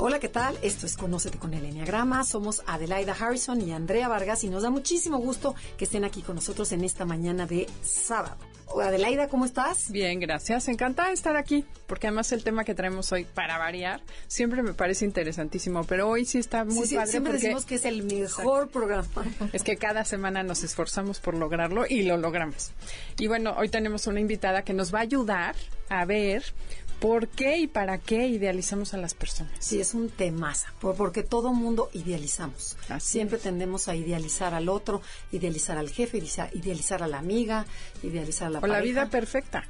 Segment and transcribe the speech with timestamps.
[0.00, 0.56] Hola, ¿qué tal?
[0.62, 2.22] Esto es Conócete con el Enneagrama.
[2.22, 6.36] Somos Adelaida Harrison y Andrea Vargas y nos da muchísimo gusto que estén aquí con
[6.36, 8.36] nosotros en esta mañana de sábado.
[8.80, 9.90] Adelaida, ¿cómo estás?
[9.90, 10.68] Bien, gracias.
[10.68, 14.72] Encantada de estar aquí, porque además el tema que traemos hoy, para variar, siempre me
[14.72, 17.10] parece interesantísimo, pero hoy sí está muy sí, padre.
[17.10, 17.46] Siempre porque...
[17.46, 19.08] decimos que es el mejor programa.
[19.52, 22.70] Es que cada semana nos esforzamos por lograrlo y lo logramos.
[23.18, 25.56] Y bueno, hoy tenemos una invitada que nos va a ayudar
[25.88, 26.44] a ver
[27.00, 29.52] ¿Por qué y para qué idealizamos a las personas?
[29.60, 32.76] Sí, es un temaza, porque todo mundo idealizamos.
[32.88, 33.44] Así Siempre es.
[33.44, 36.18] tendemos a idealizar al otro, idealizar al jefe,
[36.52, 37.66] idealizar a la amiga,
[38.02, 38.78] idealizar a la o pareja.
[38.78, 39.64] la vida perfecta.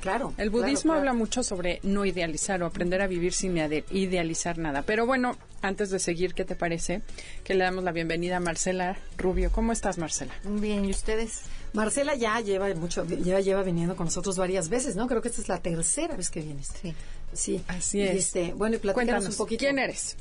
[0.00, 0.32] Claro.
[0.38, 3.56] El budismo claro, habla mucho sobre no idealizar o aprender a vivir sin
[3.90, 4.82] idealizar nada.
[4.82, 7.02] Pero bueno, antes de seguir, ¿qué te parece?
[7.44, 9.52] Que le damos la bienvenida a Marcela Rubio.
[9.52, 10.32] ¿Cómo estás, Marcela?
[10.44, 11.42] Bien, ¿y ustedes?
[11.72, 15.06] Marcela ya lleva mucho, lleva, lleva viniendo con nosotros varias veces, ¿no?
[15.06, 16.68] Creo que esta es la tercera vez que vienes.
[16.80, 16.94] Sí.
[17.32, 17.62] Sí.
[17.68, 18.16] Así Y es.
[18.16, 19.60] Este, bueno, y platícanos Cuéntanos, un poquito.
[19.60, 20.16] ¿quién eres?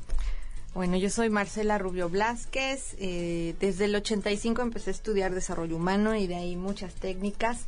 [0.75, 2.95] Bueno, yo soy Marcela Rubio Blasquez.
[2.99, 7.61] eh, desde el 85 empecé a estudiar desarrollo humano y de ahí muchas técnicas.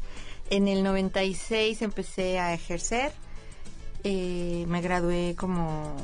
[0.52, 3.12] En el 96 empecé a ejercer.
[4.04, 5.96] eh, me gradué como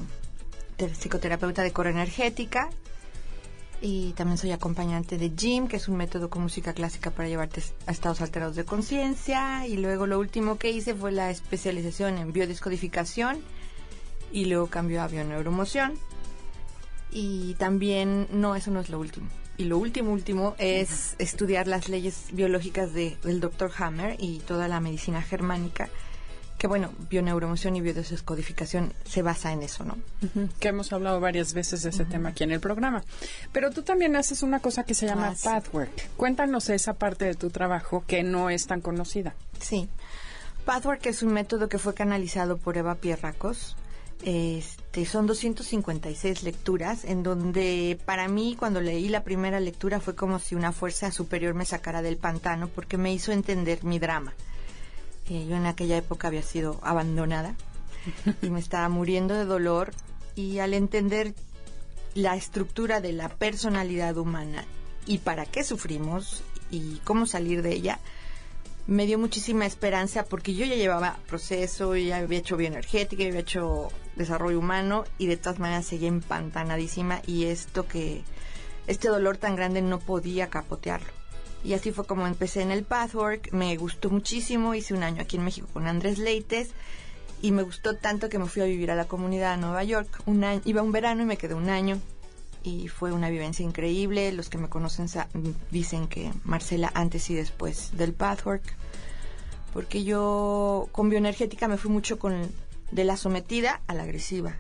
[0.78, 2.70] te- psicoterapeuta de energética
[3.82, 7.62] y también soy acompañante de GYM, que es un método con música clásica para llevarte
[7.88, 9.68] a estados alterados de conciencia.
[9.68, 13.40] Y luego lo último que hice fue la especialización en biodescodificación
[14.32, 15.94] y luego cambió a bioneuromoción.
[17.12, 19.28] Y también, no, eso no es lo último.
[19.58, 23.72] Y lo último, último es estudiar las leyes biológicas de, del Dr.
[23.78, 25.90] Hammer y toda la medicina germánica,
[26.60, 29.98] que bueno, bioneuromoción y biodescodificación se basa en eso, ¿no?
[30.60, 33.04] Que hemos hablado varias veces de ese tema aquí en el programa.
[33.52, 35.44] Pero tú también haces una cosa que se llama Ah, sí.
[35.48, 36.10] pathwork.
[36.18, 39.34] Cuéntanos esa parte de tu trabajo que no es tan conocida.
[39.60, 39.88] Sí.
[40.66, 43.76] Pathwork es un método que fue canalizado por Eva Pierracos.
[44.24, 50.40] Este, son 256 lecturas en donde para mí cuando leí la primera lectura fue como
[50.40, 54.34] si una fuerza superior me sacara del pantano porque me hizo entender mi drama.
[55.30, 57.56] Eh, yo en aquella época había sido abandonada
[58.42, 59.92] y me estaba muriendo de dolor
[60.36, 61.34] y al entender
[62.16, 64.66] la estructura de la personalidad humana
[65.06, 68.00] y para qué sufrimos y cómo salir de ella,
[68.88, 73.42] me dio muchísima esperanza porque yo ya llevaba proceso, ya había hecho bioenergética, ya había
[73.42, 78.24] hecho desarrollo humano y de todas maneras seguía empantanadísima y esto que,
[78.88, 81.10] este dolor tan grande no podía capotearlo.
[81.64, 85.36] Y así fue como empecé en el Pathwork, me gustó muchísimo, hice un año aquí
[85.36, 86.70] en México con Andrés Leites
[87.42, 90.22] y me gustó tanto que me fui a vivir a la comunidad de Nueva York.
[90.26, 92.00] Un año, iba un verano y me quedé un año
[92.64, 94.32] y fue una vivencia increíble.
[94.32, 95.08] Los que me conocen
[95.72, 98.64] dicen que Marcela antes y después del Pathwork,
[99.74, 102.50] porque yo con bioenergética me fui mucho con
[102.92, 104.56] de la sometida a la agresiva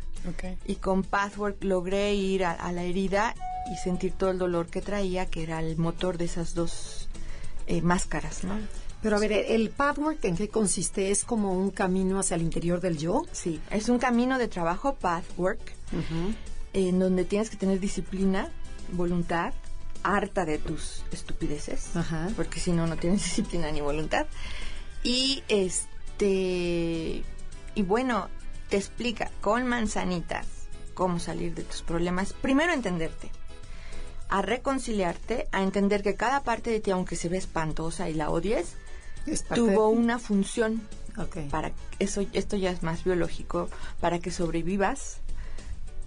[0.66, 3.34] y con Pathwork logré ir a, a la herida
[3.72, 7.08] y sentir todo el dolor que traía, que era el motor de esas dos
[7.68, 8.58] eh, máscaras, ¿no?
[9.02, 11.12] Pero a ver, ¿el pathwork en qué consiste?
[11.12, 13.26] ¿Es como un camino hacia el interior del yo?
[13.32, 15.60] Sí, es un camino de trabajo, Pathwork,
[16.74, 18.50] en donde tienes que tener disciplina,
[18.92, 19.54] voluntad,
[20.02, 21.92] harta de tus estupideces,
[22.36, 24.26] porque si no, no tienes disciplina ni voluntad.
[25.04, 27.24] Y este,
[27.78, 28.28] y bueno,
[28.70, 30.48] te explica con manzanitas
[30.96, 32.34] cómo salir de tus problemas.
[32.34, 33.30] Primero entenderte,
[34.30, 38.32] a reconciliarte, a entender que cada parte de ti, aunque se ve espantosa y la
[38.32, 38.78] odies,
[39.28, 40.82] Es tuvo una función
[41.52, 43.70] para eso esto ya es más biológico
[44.00, 45.20] para que sobrevivas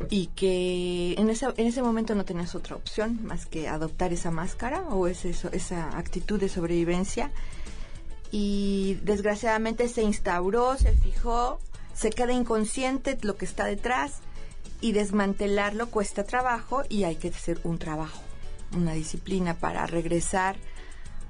[0.08, 4.32] y que en ese, en ese momento no tenías otra opción más que adoptar esa
[4.32, 7.30] máscara o ese, esa actitud de sobrevivencia
[8.30, 11.58] y desgraciadamente se instauró, se fijó,
[11.94, 14.14] se queda inconsciente lo que está detrás
[14.80, 18.20] y desmantelarlo cuesta trabajo y hay que hacer un trabajo,
[18.76, 20.56] una disciplina para regresar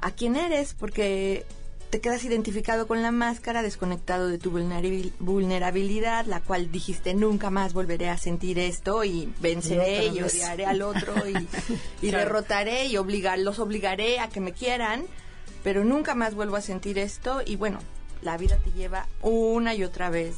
[0.01, 1.45] a quién eres, porque
[1.91, 7.51] te quedas identificado con la máscara, desconectado de tu vulnerabil- vulnerabilidad, la cual dijiste nunca
[7.51, 11.33] más volveré a sentir esto y venceré Y y, odiaré al otro y,
[12.03, 12.19] y Claro.
[12.25, 15.05] derrotaré y obligar, los obligaré a que me quieran,
[15.63, 17.79] pero nunca más vuelvo a sentir esto y bueno,
[18.23, 20.37] la vida te lleva una y otra vez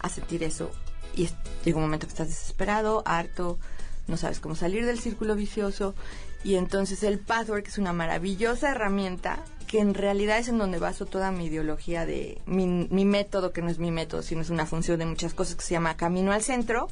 [0.00, 0.70] a sentir eso.
[1.14, 1.34] Y es-
[1.64, 3.58] llega un momento que estás desesperado, harto,
[4.06, 5.94] no sabes cómo salir del círculo vicioso.
[6.42, 11.04] Y entonces el Pathwork es una maravillosa herramienta que en realidad es en donde baso
[11.06, 14.66] toda mi ideología de mi, mi método, que no es mi método, sino es una
[14.66, 16.88] función de muchas cosas que se llama Camino al Centro,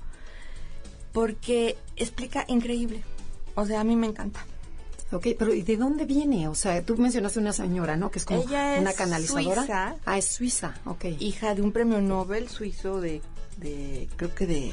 [1.13, 3.03] porque explica increíble.
[3.55, 4.45] O sea, a mí me encanta.
[5.11, 6.49] Ok, pero ¿y de dónde viene?
[6.49, 8.11] O sea, tú mencionaste una señora, ¿no?
[8.11, 9.63] Que es como Ella es una canalizadora.
[9.63, 9.97] suiza.
[10.05, 11.05] Ah, es suiza, ok.
[11.19, 13.23] hija de un premio Nobel suizo de,
[13.57, 14.73] de creo que de,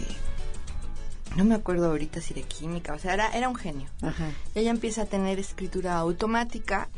[1.35, 3.87] no me acuerdo ahorita si de química, o sea, era, era un genio.
[4.01, 4.29] Ajá.
[4.55, 6.89] Ella empieza a tener escritura automática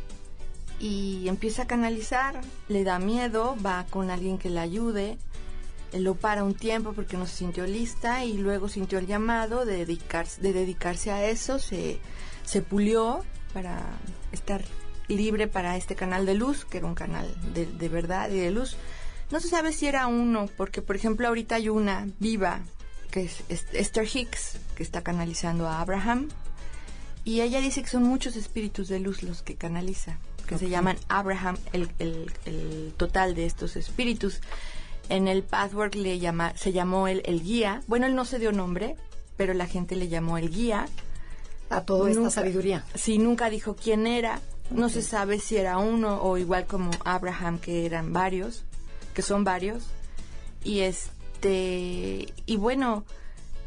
[0.80, 5.18] y empieza a canalizar, le da miedo, va con alguien que la ayude,
[5.94, 9.66] él lo para un tiempo porque no se sintió lista y luego sintió el llamado
[9.66, 12.00] de dedicarse, de dedicarse a eso, se,
[12.48, 13.24] se pulió
[13.54, 13.82] para
[14.32, 14.64] estar
[15.08, 18.52] libre para este canal de luz, que era un canal de, de verdad y de
[18.52, 18.76] luz.
[19.32, 22.62] No se sabe si era uno, porque por ejemplo ahorita hay una viva,
[23.12, 26.30] que es Est- Esther Hicks, que está canalizando a Abraham,
[27.26, 30.18] y ella dice que son muchos espíritus de luz los que canaliza,
[30.48, 34.40] que se llaman Abraham, el, el- el total de estos espíritus.
[35.10, 37.82] En el Pathwork le llama, se llamó el, el guía.
[37.88, 38.96] Bueno, él no se dio nombre,
[39.38, 40.88] pero la gente le llamó el guía.
[41.70, 42.86] A toda esta sabiduría.
[42.96, 44.42] Sí, nunca dijo quién era.
[44.70, 48.64] No se sabe si era uno o igual como Abraham, que eran varios,
[49.14, 49.86] que son varios.
[50.64, 53.06] Y este, y bueno,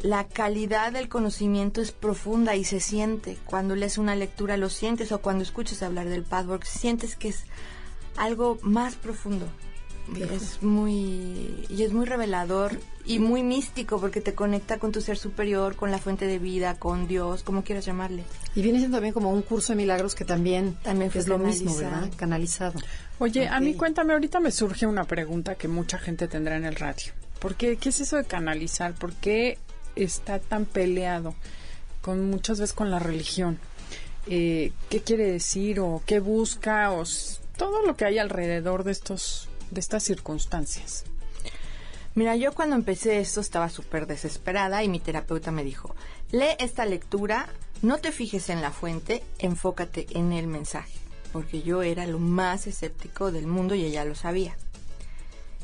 [0.02, 3.38] la calidad del conocimiento es profunda y se siente.
[3.44, 7.44] Cuando lees una lectura lo sientes o cuando escuchas hablar del Pathwork sientes que es
[8.16, 9.46] algo más profundo.
[10.18, 15.16] Es muy y es muy revelador y muy místico porque te conecta con tu ser
[15.16, 18.24] superior, con la fuente de vida, con Dios, como quieras llamarle.
[18.54, 21.38] Y viene siendo también como un curso de milagros que también, También fue es lo
[21.38, 22.00] mismo, canalizado.
[22.02, 22.16] ¿verdad?
[22.16, 22.80] Canalizado.
[23.18, 26.76] Oye, a mí cuéntame, ahorita me surge una pregunta que mucha gente tendrá en el
[26.76, 27.12] radio.
[27.38, 27.76] ¿Por qué?
[27.76, 28.94] ¿Qué es eso de canalizar?
[28.94, 29.58] ¿Por qué
[29.96, 31.34] está tan peleado
[32.02, 33.58] con muchas veces con la religión?
[34.26, 37.04] Eh, ¿Qué quiere decir o qué busca o
[37.56, 41.04] todo lo que hay alrededor de estos de estas circunstancias?
[42.14, 45.94] Mira, yo cuando empecé esto estaba súper desesperada y mi terapeuta me dijo,
[46.32, 47.48] lee esta lectura,
[47.82, 50.98] no te fijes en la fuente, enfócate en el mensaje,
[51.32, 54.56] porque yo era lo más escéptico del mundo y ella lo sabía.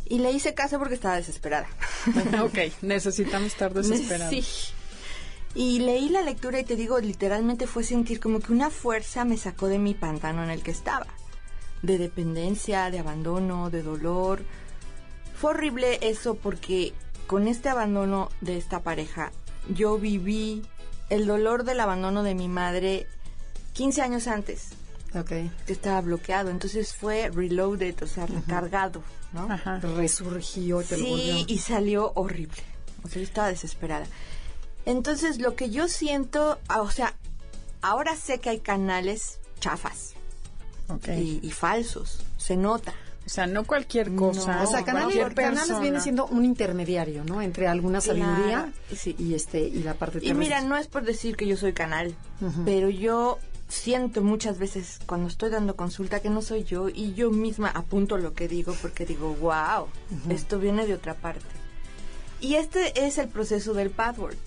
[0.09, 1.67] Y le hice caso porque estaba desesperada.
[2.43, 4.33] ok, necesitamos estar desesperados.
[4.33, 4.73] Sí.
[5.57, 9.37] Y leí la lectura y te digo, literalmente fue sentir como que una fuerza me
[9.37, 11.07] sacó de mi pantano en el que estaba.
[11.83, 14.43] De dependencia, de abandono, de dolor.
[15.35, 16.95] Fue horrible eso porque
[17.27, 19.33] con este abandono de esta pareja,
[19.69, 20.63] yo viví
[21.11, 23.07] el dolor del abandono de mi madre
[23.75, 24.71] 15 años antes,
[25.15, 25.29] Ok.
[25.67, 26.51] que estaba bloqueado.
[26.51, 29.03] Entonces fue reloaded, o sea, recargado,
[29.33, 29.53] ¿no?
[29.53, 29.79] Ajá.
[29.81, 31.45] Resurgió, te lo Sí, volvió.
[31.47, 32.63] y salió horrible.
[33.05, 34.07] O sea, yo estaba desesperada.
[34.85, 37.15] Entonces, lo que yo siento, ah, o sea,
[37.83, 40.15] ahora sé que hay canales chafas
[40.89, 41.09] Ok.
[41.09, 42.23] y, y falsos.
[42.37, 42.95] Se nota.
[43.27, 44.57] O sea, no cualquier cosa.
[44.57, 47.43] No, O sea, Canales, cualquier Canales viene siendo un intermediario, ¿no?
[47.43, 49.17] Entre alguna sabiduría sí.
[49.19, 52.15] y este y la parte Y mira, no es por decir que yo soy canal,
[52.65, 53.39] pero yo
[53.69, 58.17] siento muchas veces cuando estoy dando consulta que no soy yo y yo misma apunto
[58.17, 59.89] lo que digo porque digo, wow,
[60.31, 61.45] esto viene de otra parte.
[62.41, 64.39] Y este es el proceso del pathwork.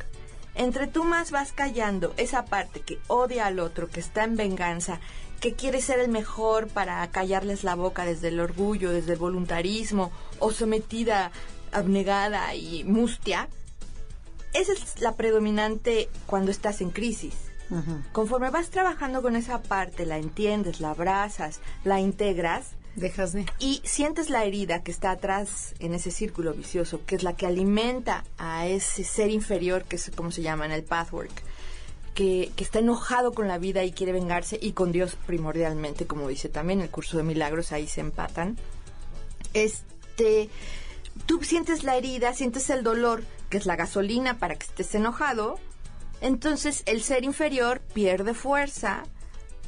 [0.55, 4.99] Entre tú más vas callando esa parte que odia al otro, que está en venganza,
[5.39, 10.11] que quiere ser el mejor para callarles la boca desde el orgullo, desde el voluntarismo,
[10.39, 11.31] o sometida,
[11.71, 13.47] abnegada y mustia,
[14.53, 17.35] esa es la predominante cuando estás en crisis.
[18.13, 23.45] Conforme vas trabajando con esa parte, la entiendes, la abrazas, la integras Dejas de.
[23.59, 27.45] y sientes la herida que está atrás en ese círculo vicioso, que es la que
[27.45, 31.43] alimenta a ese ser inferior, que es como se llama en el pathwork,
[32.13, 36.49] que, está enojado con la vida y quiere vengarse y con Dios primordialmente, como dice
[36.49, 38.57] también el curso de milagros, ahí se empatan.
[39.53, 40.49] Este,
[41.25, 45.59] tú sientes la herida, sientes el dolor, que es la gasolina para que estés enojado,
[46.21, 49.03] entonces el ser inferior pierde fuerza,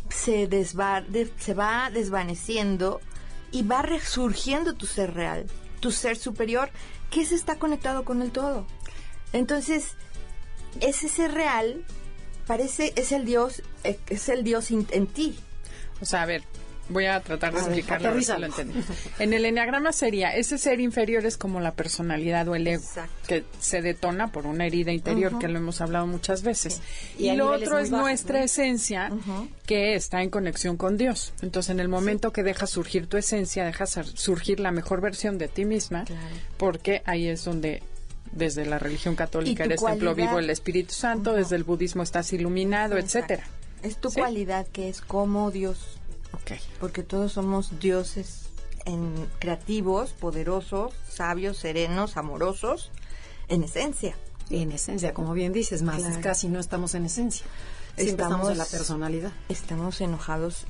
[0.09, 2.99] se, desva- de- se va desvaneciendo
[3.51, 5.45] y va resurgiendo tu ser real,
[5.79, 6.69] tu ser superior,
[7.09, 8.65] que ese está conectado con el todo.
[9.33, 9.95] Entonces,
[10.81, 11.85] ese ser real
[12.51, 15.37] parece, es el Dios, eh, es el Dios in- en ti.
[16.01, 16.43] O sea, a ver,
[16.89, 18.09] Voy a tratar de A explicarlo.
[18.09, 18.83] a ver si lo entendí.
[19.19, 23.13] En el enneagrama sería, ese ser inferior es como la personalidad o el ego, Exacto.
[23.29, 26.81] que se detona por una herida interior, que lo hemos hablado muchas veces.
[27.17, 28.43] Y lo otro es bajos, nuestra ¿no?
[28.45, 29.09] esencia,
[29.65, 31.31] que está en conexión con Dios.
[31.41, 35.37] Entonces, en el momento que dejas surgir tu esencia, dejas sur- surgir la mejor versión
[35.37, 36.21] de ti misma, Claro.
[36.57, 37.83] porque ahí es donde
[38.31, 40.27] desde la religión católica eres templo cualidad.
[40.29, 43.43] vivo del Espíritu Santo, desde el budismo estás iluminado, etcétera.
[43.83, 44.19] Es tu ¿Sí?
[44.19, 45.79] cualidad que es como Dios,
[46.33, 46.51] Ok.
[46.79, 48.43] porque todos somos dioses
[48.85, 52.91] en creativos, poderosos, sabios, serenos, amorosos,
[53.47, 54.15] en esencia.
[54.49, 56.19] En esencia, como bien dices, más Claro.
[56.21, 57.45] casi no estamos en esencia.
[57.95, 59.31] Siempre estamos, en la personalidad.
[59.49, 60.65] Estamos enojados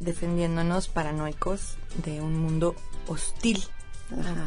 [0.00, 2.74] defendiéndonos paranoicos de un mundo
[3.06, 3.62] hostil.
[4.12, 4.44] Ajá.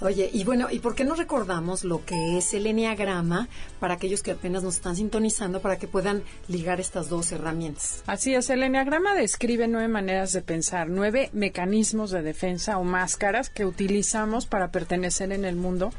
[0.00, 3.48] Oye, y bueno, ¿y por qué no recordamos lo que es el enneagrama
[3.80, 8.04] para aquellos que apenas nos están sintonizando para que puedan ligar estas dos herramientas?
[8.06, 13.50] Así es, el enneagrama describe nueve maneras de pensar, nueve mecanismos de defensa o máscaras
[13.50, 15.90] que utilizamos para pertenecer en el mundo.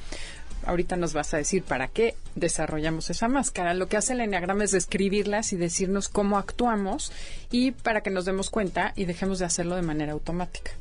[0.66, 3.74] Ahorita nos vas a decir para qué desarrollamos esa máscara.
[3.74, 7.12] Lo que hace el enneagrama es describirlas y decirnos cómo actuamos
[7.52, 10.72] y para que nos demos cuenta y dejemos de hacerlo de manera automática.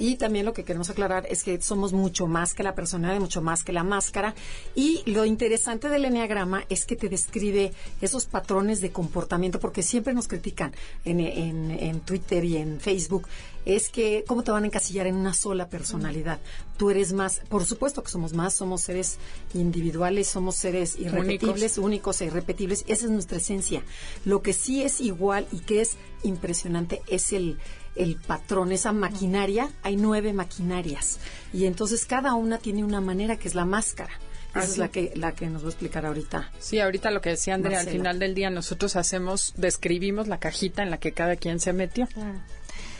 [0.00, 3.42] Y también lo que queremos aclarar es que somos mucho más que la personalidad, mucho
[3.42, 4.34] más que la máscara.
[4.74, 10.14] Y lo interesante del enneagrama es que te describe esos patrones de comportamiento, porque siempre
[10.14, 10.72] nos critican
[11.04, 13.28] en, en- en Twitter y en Facebook.
[13.66, 16.40] Es que, ¿cómo te van a encasillar en una sola personalidad?
[16.78, 19.18] Tú eres más, por supuesto que somos más, somos seres
[19.52, 22.84] individuales, somos seres irrepetibles, únicos e irrepetibles.
[22.88, 23.82] Esa es nuestra esencia.
[24.24, 27.58] Lo que sí es igual y que es impresionante es el,
[27.96, 29.70] el patrón, esa maquinaria.
[29.82, 31.18] Hay nueve maquinarias.
[31.52, 34.12] Y entonces cada una tiene una manera que es la máscara.
[34.50, 34.80] Esa es Así.
[34.80, 36.50] la que, la que nos va a explicar ahorita.
[36.58, 40.82] Sí, ahorita lo que decía Andrea, al final del día nosotros hacemos, describimos la cajita
[40.82, 42.08] en la que cada quien se metió.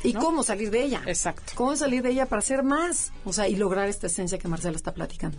[0.04, 0.20] ¿Y ¿No?
[0.20, 1.02] cómo salir de ella?
[1.06, 1.52] Exacto.
[1.56, 3.12] ¿Cómo salir de ella para ser más?
[3.24, 5.38] O sea, y lograr esta esencia que Marcela está platicando.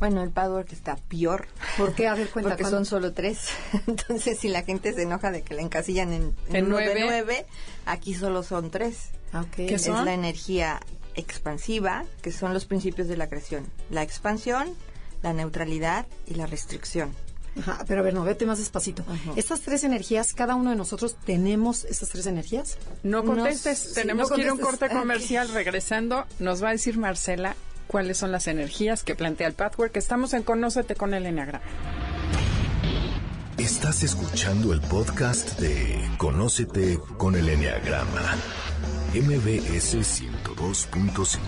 [0.00, 1.46] Bueno, el patchwork está peor.
[1.76, 2.08] ¿Por qué?
[2.08, 2.50] A ver, cuenta.
[2.50, 2.78] Porque ¿cuándo?
[2.78, 3.50] son solo tres.
[3.86, 7.46] Entonces, si la gente se enoja de que la encasillan en, en, En de nueve.
[7.86, 9.10] aquí solo son tres.
[9.32, 9.54] Ah, ok.
[9.56, 10.04] ¿Qué Es son?
[10.06, 10.80] la energía
[11.14, 13.66] expansiva, que son los principios de la creación.
[13.90, 14.74] La expansión,
[15.22, 17.14] la neutralidad y la restricción.
[17.58, 19.02] Ajá, pero a ver, no, vete más despacito.
[19.08, 19.32] Ajá.
[19.36, 22.78] Estas tres energías, cada uno de nosotros tenemos estas tres energías.
[23.02, 25.48] No contestes, tenemos no que ir a un corte comercial.
[25.52, 27.56] Regresando, nos va a decir Marcela
[27.90, 29.96] cuáles son las energías que plantea el Pathwork.
[29.96, 31.64] Estamos en Conócete con el Enneagrama.
[33.58, 38.36] Estás escuchando el podcast de Conócete con el Enneagrama.
[39.12, 41.38] MBS 102.5.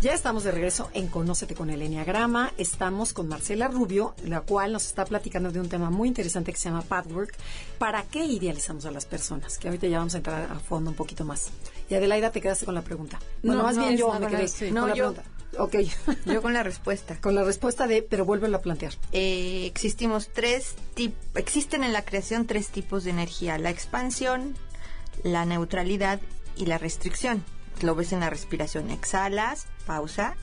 [0.00, 2.52] Ya estamos de regreso en Conócete con el Enneagrama.
[2.58, 6.58] Estamos con Marcela Rubio, la cual nos está platicando de un tema muy interesante que
[6.58, 7.32] se llama Pathwork.
[7.78, 9.56] ¿Para qué idealizamos a las personas?
[9.58, 11.50] Que ahorita ya vamos a entrar a fondo un poquito más.
[11.88, 13.20] Y Adelaida, te quedaste con la pregunta.
[13.42, 14.66] Bueno, No, más no, bien yo me quedé sí.
[14.66, 15.22] con No, la yo- pregunta.
[15.58, 15.76] Ok.
[16.26, 17.20] Yo con la respuesta.
[17.20, 18.94] con la respuesta de, pero vuélvelo a plantear.
[19.12, 24.56] Eh, existimos tres tip- existen en la creación tres tipos de energía, la expansión,
[25.24, 26.20] la neutralidad
[26.56, 27.44] y la restricción.
[27.82, 30.36] Lo ves en la respiración, exhalas, pausa,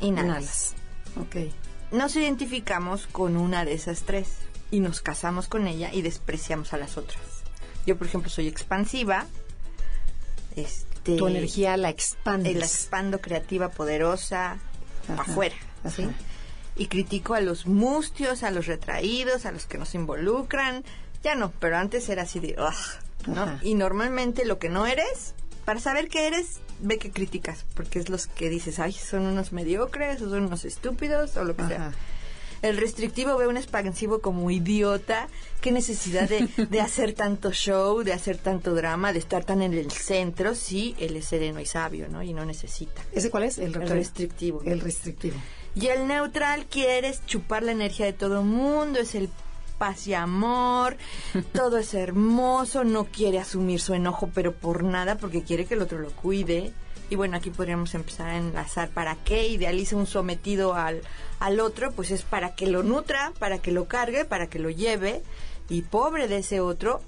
[0.00, 0.74] inhalas.
[1.16, 1.50] Inhalas.
[1.50, 1.52] Ok.
[1.92, 4.28] Nos identificamos con una de esas tres
[4.70, 7.20] y nos casamos con ella y despreciamos a las otras.
[7.86, 9.26] Yo, por ejemplo, soy expansiva.
[10.56, 12.56] Este, Tu energía la expandes.
[12.56, 14.58] la expando creativa, poderosa,
[15.08, 15.54] Ajá, afuera.
[15.94, 16.02] ¿sí?
[16.04, 16.12] ajá.
[16.76, 20.82] Y critico a los mustios, a los retraídos, a los que nos involucran.
[21.22, 23.42] Ya no, pero antes era así de, "Ugh", ¿no?
[23.42, 23.58] Ajá.
[23.62, 25.34] Y normalmente lo que no eres,
[25.64, 29.52] para saber qué eres, ve que criticas, porque es los que dices, ay, son unos
[29.52, 31.92] mediocres, o son unos estúpidos, o lo que sea.
[32.64, 35.28] El restrictivo ve un expansivo como idiota.
[35.60, 39.74] Qué necesidad de, de hacer tanto show, de hacer tanto drama, de estar tan en
[39.74, 40.54] el centro.
[40.54, 42.22] Sí, él es sereno y sabio, ¿no?
[42.22, 43.02] Y no necesita.
[43.12, 43.58] ¿Ese cuál es?
[43.58, 44.62] El, El restrictivo.
[44.64, 45.36] El restrictivo.
[45.74, 49.28] Y el neutral quiere chupar la energía de todo mundo, es el
[49.76, 50.96] paz y amor,
[51.52, 55.82] todo es hermoso, no quiere asumir su enojo, pero por nada, porque quiere que el
[55.82, 56.72] otro lo cuide.
[57.14, 61.00] Y bueno, aquí podríamos empezar a enlazar para qué idealiza un sometido al,
[61.38, 64.68] al otro, pues es para que lo nutra, para que lo cargue, para que lo
[64.68, 65.22] lleve.
[65.68, 67.02] Y pobre de ese otro,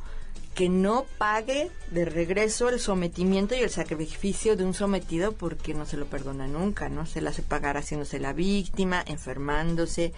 [0.54, 5.86] que no pague de regreso el sometimiento y el sacrificio de un sometido porque no
[5.86, 7.04] se lo perdona nunca, ¿no?
[7.04, 10.12] Se le hace pagar haciéndose la víctima, enfermándose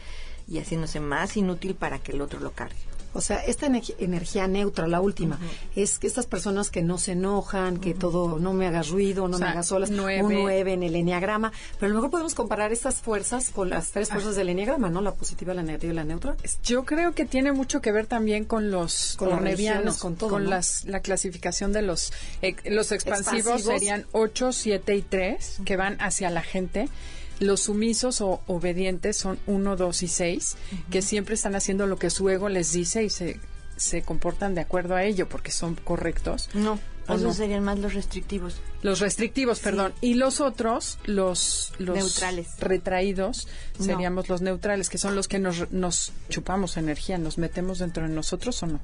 [0.46, 2.97] y haciéndose más inútil para que el otro lo cargue.
[3.14, 5.38] O sea, esta ener- energía neutra, la última,
[5.74, 9.36] es que estas personas que no se enojan, que todo no me haga ruido, no
[9.36, 10.22] O sea, me haga solas, nueve.
[10.22, 13.90] un 9 en el enneagrama, pero a lo mejor podemos comparar estas fuerzas con las
[13.92, 15.00] tres fuerzas del enneagrama, ¿no?
[15.00, 16.36] La positiva, la negativa y la neutra.
[16.62, 20.38] Yo creo que tiene mucho que ver también con los Con hornevianos, religiones, con todo,
[20.38, 20.50] ¿no?
[20.50, 22.12] las, la clasificación de los
[22.42, 23.62] eh, los expansivos, Expansivos.
[23.80, 26.88] serían 8, 7 y 3 que van hacia la gente.
[27.40, 30.56] Los sumisos o obedientes son 1, 2 y 6,
[30.90, 33.40] que siempre están haciendo lo que su ego les dice y se,
[33.76, 36.50] se comportan de acuerdo a ello porque son correctos.
[36.54, 37.32] No, ¿O esos no?
[37.34, 38.56] serían más los restrictivos.
[38.82, 39.92] Los restrictivos, perdón.
[40.00, 42.48] Y los otros, los, los Neutrales.
[42.58, 43.46] retraídos,
[43.78, 43.84] No.
[43.84, 48.08] seríamos los neutrales, que son los que nos, nos chupamos energía, nos metemos dentro de
[48.10, 48.80] nosotros o no.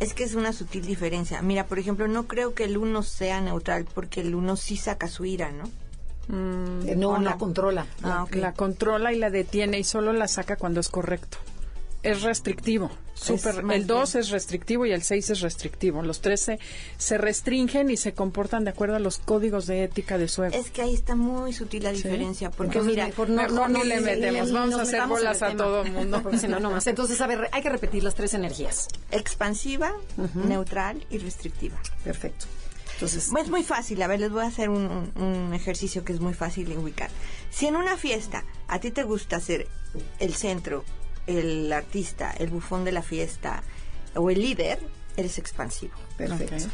[0.00, 1.40] Es que es una sutil diferencia.
[1.42, 5.06] Mira, por ejemplo, no creo que el uno sea neutral porque el uno sí saca
[5.08, 5.70] su ira, ¿no?
[6.28, 7.38] Eh, no, ¿o la no?
[7.38, 7.86] controla.
[8.02, 8.26] Ah.
[8.32, 11.38] La controla y la detiene y solo la saca cuando es correcto.
[12.02, 12.90] Es restrictivo.
[13.30, 14.20] Más el 2 bien.
[14.20, 16.02] es restrictivo y el 6 es restrictivo.
[16.02, 16.58] Los tres se,
[16.98, 20.56] se restringen y se comportan de acuerdo a los códigos de ética de su ego.
[20.56, 22.50] Es que ahí está muy sutil la diferencia.
[22.50, 25.92] Porque Entonces, mira, mejor mejor ni le metemos, vamos a hacer bolas a todo el
[25.92, 26.20] mundo.
[26.22, 26.86] Porque si no, no más.
[26.88, 28.88] Entonces, a ver, hay que repetir las tres energías.
[29.12, 29.92] expansiva,
[30.34, 31.76] neutral y restrictiva.
[32.02, 32.46] Perfecto.
[33.04, 36.12] Entonces, Es muy fácil, a ver, les voy a hacer un, un- un ejercicio que
[36.12, 37.10] es muy fácil de ubicar.
[37.50, 39.66] Si en una fiesta a ti te gusta ser
[40.20, 40.84] el centro,
[41.26, 43.62] el artista, el bufón de la fiesta
[44.14, 44.78] o el líder,
[45.16, 45.94] eres expansivo.
[46.16, 46.66] perfecto.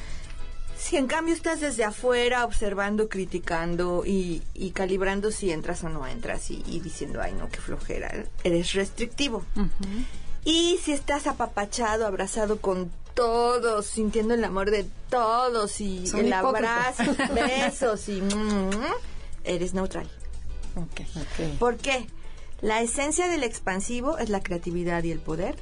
[0.79, 6.07] Si en cambio estás desde afuera observando, criticando y, y calibrando si entras o no
[6.07, 8.13] entras y, y diciendo, ay no, qué flojera,
[8.45, 9.45] eres restrictivo.
[10.45, 16.29] Y si estás apapachado, abrazado con todos, sintiendo el amor de todos y Son el
[16.29, 17.01] hipócritas.
[17.01, 18.21] abrazo, besos y...
[18.23, 18.71] mm,
[19.45, 20.09] eres neutral.
[20.77, 21.01] Ok.
[21.17, 21.59] Ok.
[21.59, 22.07] ¿Por qué?
[22.61, 25.57] La esencia del expansivo es la creatividad y el poder.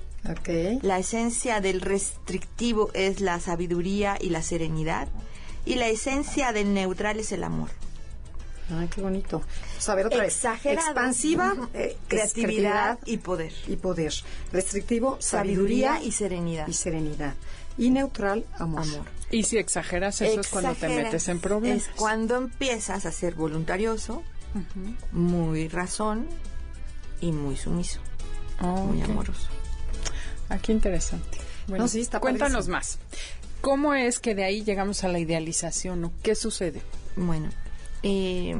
[0.82, 5.08] La esencia del restrictivo es la sabiduría y la serenidad.
[5.64, 7.70] Y la esencia del neutral es el amor.
[8.70, 9.42] Ay, qué bonito.
[9.74, 10.34] Pues, a ver, otra vez.
[10.34, 10.86] Exagerado.
[10.88, 11.68] Expansiva, Ujú.
[11.74, 13.52] eh, creatividad, creatividad y poder.
[13.68, 14.12] y poder.
[14.52, 16.66] Restrictivo, sabiduría, Sabiduría y serenidad.
[16.68, 17.34] y serenidad.
[17.78, 18.82] Y neutral, amor.
[18.82, 19.04] Amor.
[19.30, 21.82] Y si exageras, eso es cuando te metes en problemas.
[21.82, 24.22] Es cuando empiezas a ser voluntarioso,
[25.12, 26.26] muy razón
[27.20, 28.00] y muy sumiso,
[28.60, 29.48] Oh, muy amoroso.
[30.48, 31.38] Ah, qué interesante.
[31.68, 32.76] Bueno, No, sí, está cuéntanos padrísimo.
[32.76, 32.98] más.
[33.60, 36.04] ¿Cómo es que de ahí llegamos a la idealización?
[36.04, 36.80] ¿o ¿Qué sucede?
[37.16, 37.50] Bueno,
[38.02, 38.56] eh,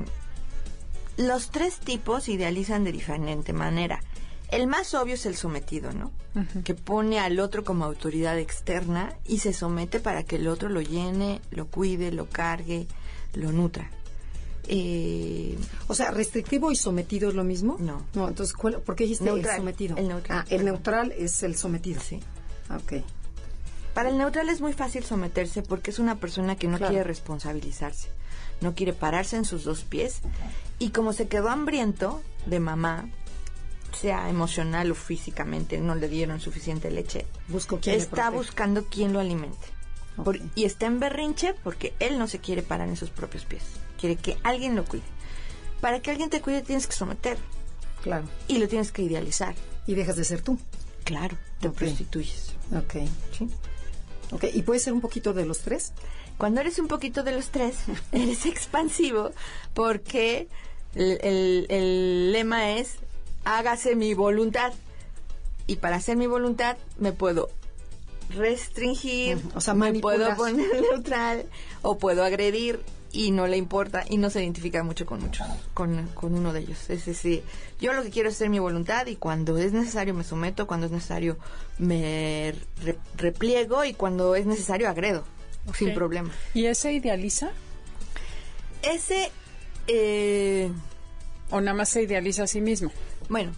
[1.17, 4.01] los tres tipos idealizan de diferente manera.
[4.51, 6.13] El más obvio es el sometido, ¿no?
[6.65, 10.83] Que pone al otro como autoridad externa y se somete para que el otro lo
[10.83, 12.87] llene, lo cuide, lo cargue,
[13.35, 13.91] lo nutra.
[14.69, 15.57] Eh,
[15.89, 17.77] O sea, restrictivo y sometido es lo mismo.
[17.81, 18.03] No.
[18.15, 19.97] No, entonces, ¿cuál- ¿por qué dijiste Neutral, el sometido?
[19.97, 20.39] el neutral.
[20.41, 22.01] Ah, el neutral es el sometido.
[22.03, 22.21] Sí.
[22.69, 23.03] Ah, Ok.
[23.95, 26.93] Para el neutral es muy fácil someterse porque es una persona que no Claro.
[26.93, 28.11] quiere responsabilizarse,
[28.61, 30.21] no quiere pararse en sus dos pies
[30.79, 33.09] y como se quedó hambriento de mamá,
[33.99, 39.13] sea emocional o físicamente, no le dieron suficiente leche, Busco quién le está buscando quien
[39.13, 39.67] lo alimente.
[40.23, 43.63] Por- y está en berrinche porque él no se quiere parar en sus propios pies,
[44.01, 45.05] quiere que alguien lo cuide.
[45.81, 47.37] Para que alguien te cuide tienes que someter
[48.03, 48.25] Claro.
[48.49, 49.55] y lo tienes que idealizar.
[49.87, 50.59] Y dejas de ser tú.
[51.05, 52.55] Claro, te prostituyes.
[52.75, 52.95] Ok.
[53.37, 53.49] ¿sí?
[54.33, 54.45] Ok.
[54.55, 55.93] ¿Y puede ser un poquito de los tres?
[56.39, 57.77] Cuando eres un poquito de los tres,
[58.13, 59.31] eres expansivo
[59.75, 60.49] porque
[60.95, 62.97] el, el- el lema es
[63.45, 64.73] hágase mi voluntad.
[65.69, 67.49] Y para hacer mi voluntad me puedo
[68.31, 71.47] restringir, o sea, me puedo poner neutral
[71.83, 72.81] o puedo agredir
[73.13, 76.61] y no le importa y no se identifica mucho con muchos, con, con uno de
[76.61, 76.91] ellos.
[76.91, 77.43] Es decir,
[77.81, 80.87] yo lo que quiero es hacer mi voluntad y cuando es necesario me someto, cuando
[80.87, 81.39] es necesario
[81.79, 85.25] me re- repliego y cuando es necesario agredo,
[85.75, 86.31] sin problema.
[86.55, 87.51] ¿Y ese idealiza?
[88.83, 89.31] Ese,
[89.89, 90.71] eh,
[91.51, 92.91] ¿O nada más se idealiza a sí mismo?
[93.29, 93.53] bueno,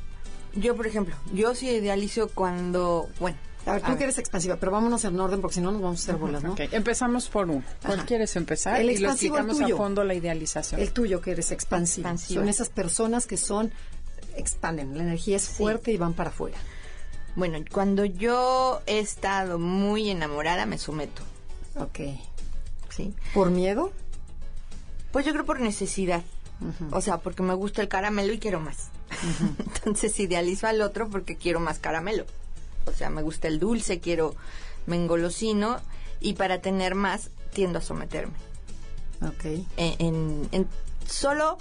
[0.55, 4.73] yo por ejemplo, yo sí idealizo cuando, bueno, A ver, tú que eres expansiva, pero
[4.73, 6.53] vámonos en orden porque si no nos vamos a hacer bolas, ¿no?
[6.53, 7.63] Ok, empezamos por uno.
[7.85, 8.07] ¿Cuál Ajá.
[8.07, 8.81] quieres empezar?
[8.81, 9.77] El y lo expansivo, el explicamos a tuyo.
[9.77, 10.81] fondo la idealización.
[10.81, 12.09] El tuyo que eres expansiva.
[12.11, 12.41] Expansiva.
[12.41, 13.71] Son esas personas que son
[14.37, 16.57] expanden, la energía es fuerte y van para afuera.
[17.35, 21.23] bueno, cuando yo he estado muy enamorada me someto,
[21.81, 21.99] Ok.
[22.91, 23.15] ¿sí?
[23.35, 23.93] ¿Por miedo?
[25.13, 26.23] Pues yo creo por necesidad.
[26.91, 28.89] O sea, porque me gusta el caramelo y quiero más.
[29.59, 32.25] Entonces idealizo al otro porque quiero más caramelo.
[32.87, 34.35] O sea, me gusta el dulce, quiero,
[34.87, 35.79] me engolosino
[36.21, 38.33] y para tener más tiendo a someterme.
[39.23, 39.45] Ok.
[39.77, 40.69] En, en- en-
[41.09, 41.59] solo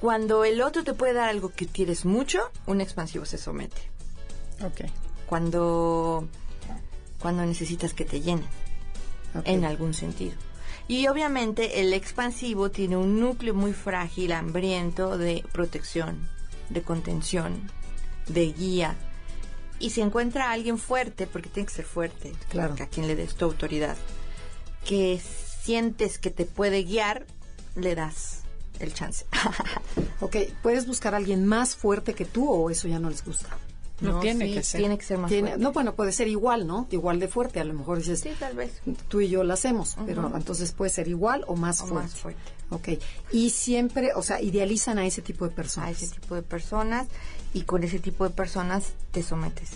[0.00, 3.80] cuando el otro te puede dar algo que quieres mucho, un expansivo se somete.
[4.62, 4.82] Ok.
[5.26, 6.28] cuando,
[7.20, 8.46] cuando necesitas que te llenen,
[9.44, 10.34] En algún sentido.
[10.86, 16.28] Y obviamente el expansivo tiene un núcleo muy frágil, hambriento de protección,
[16.68, 17.70] de contención,
[18.28, 18.94] de guía.
[19.78, 22.74] Y si encuentra a alguien fuerte, porque tiene que ser fuerte, Claro.
[22.80, 23.96] a quien le des tu autoridad,
[24.84, 25.20] que
[25.62, 27.26] sientes que te puede guiar,
[27.74, 28.40] le das
[28.78, 29.24] el chance.
[30.20, 33.48] Ok, ¿puedes buscar a alguien más fuerte que tú o eso ya no les gusta?
[34.12, 34.80] No tiene que ser.
[34.80, 35.62] Tiene que ser más Tiene- fuerte.
[35.64, 36.86] no, bueno, puede ser igual, ¿no?
[36.90, 37.60] Igual de fuerte.
[37.60, 38.80] A lo mejor dices, Sí, tal vez.
[39.08, 42.08] tú y yo lo hacemos, pero entonces puede ser igual o más O fuerte.
[42.10, 42.40] más fuerte.
[42.70, 42.88] Ok.
[43.32, 46.02] Y siempre, o sea, idealizan a ese tipo de a personas.
[46.02, 47.06] ese tipo de personas
[47.52, 49.70] y con ese tipo de personas te sometes.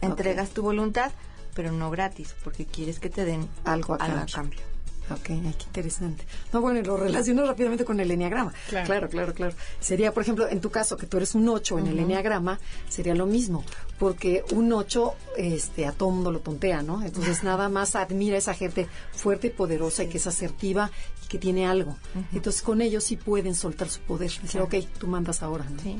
[0.00, 1.10] Entregas tu voluntad,
[1.54, 4.60] pero no gratis, porque quieres que te den Algo a algo a cambio.
[5.08, 5.36] Cambio.
[5.38, 6.24] Ok, ay, qué interesante.
[6.52, 8.52] No, bueno, y lo relaciono rápidamente con el enneagrama.
[8.68, 8.86] Claro.
[8.86, 9.54] claro, claro, claro.
[9.80, 13.14] Sería, por ejemplo, en tu caso, que tú eres un 8 en el enneagrama, sería
[13.14, 13.64] lo mismo,
[13.98, 17.02] porque un 8 este, a todo mundo lo tontea, ¿no?
[17.02, 20.90] Entonces nada más admira a esa gente fuerte y poderosa y que es asertiva
[21.24, 21.96] y que tiene algo.
[22.32, 24.30] Entonces con ellos sí pueden soltar su poder.
[24.42, 25.64] Decir, ok, tú mandas ahora.
[25.68, 25.80] ¿no?
[25.80, 25.96] Sí.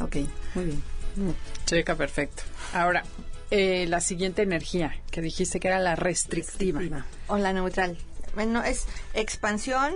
[0.00, 0.16] Ok,
[0.54, 0.82] muy bien.
[1.66, 2.42] Checa, perfecto.
[2.72, 3.04] Ahora,
[3.50, 6.80] eh, la siguiente energía que dijiste que era la restrictiva.
[6.80, 7.06] Restrictiva.
[7.28, 7.98] O la neutral.
[8.34, 9.94] Bueno, es expansión,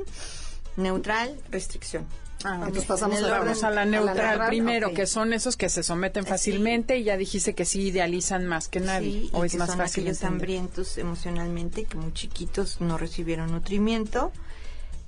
[0.76, 2.06] neutral, restricción.
[2.46, 5.82] Ah, pasamos a orden a la a la neutral, primero, que son esos que se
[5.82, 6.28] someten Sí.
[6.30, 9.12] fácilmente y ya dijiste que sí idealizan más que nadie.
[9.22, 10.32] Sí, o y es que más son fácil aquellos entender.
[10.34, 14.30] hambrientos emocionalmente que muy chiquitos no recibieron nutrimiento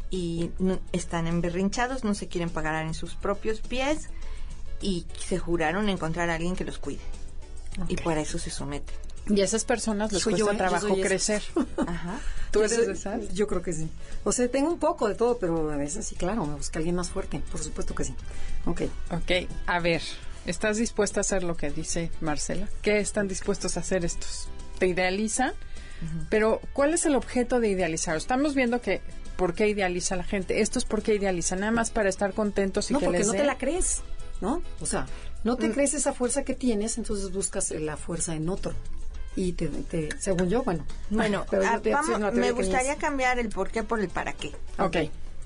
[0.09, 4.09] y no- están emberrinchados, no se quieren pagar en sus propios pies
[4.81, 7.01] y se juraron encontrar a alguien que los cuide.
[7.89, 8.95] Y para eso se someten.
[9.29, 10.53] Y a esas personas les Soy cuesta yo.
[10.53, 11.43] Yo trabajo crecer.
[11.87, 12.21] Ajá.
[12.53, 13.33] ¿Tú eres soy- de esas?
[13.35, 13.89] Yo creo que sí.
[14.25, 16.95] O sea, tengo un poco de todo, pero a veces sí, claro, me busca alguien
[16.95, 17.43] más fuerte.
[17.51, 18.15] Por supuesto que sí.
[18.67, 18.83] Ok.
[19.11, 20.03] Ok, a ver,
[20.47, 22.69] ¿estás dispuesta a hacer lo que dice Marcela?
[22.83, 24.49] ¿Qué están dispuestos a hacer estos?
[24.79, 25.53] ¿Te idealizan?
[26.29, 28.17] Pero, ¿cuál es el objeto de idealizar?
[28.19, 29.01] Estamos viendo que,
[29.39, 30.61] ¿por qué idealiza la gente?
[30.61, 33.27] Esto es por qué idealiza, nada más para estar contentos y No, que porque les
[33.29, 34.03] no te la crees,
[34.43, 34.62] ¿no?
[34.83, 35.07] O sea,
[35.43, 35.59] no Mm.
[35.59, 38.75] te crees esa fuerza que tienes, entonces buscas la fuerza en otro.
[39.37, 40.85] Y te, te- según yo, bueno.
[41.11, 43.70] Bueno, pero yo ah, te- vamos- sí, no, te me gustaría es- cambiar el por
[43.70, 44.53] qué por el para qué.
[44.79, 44.96] Ok,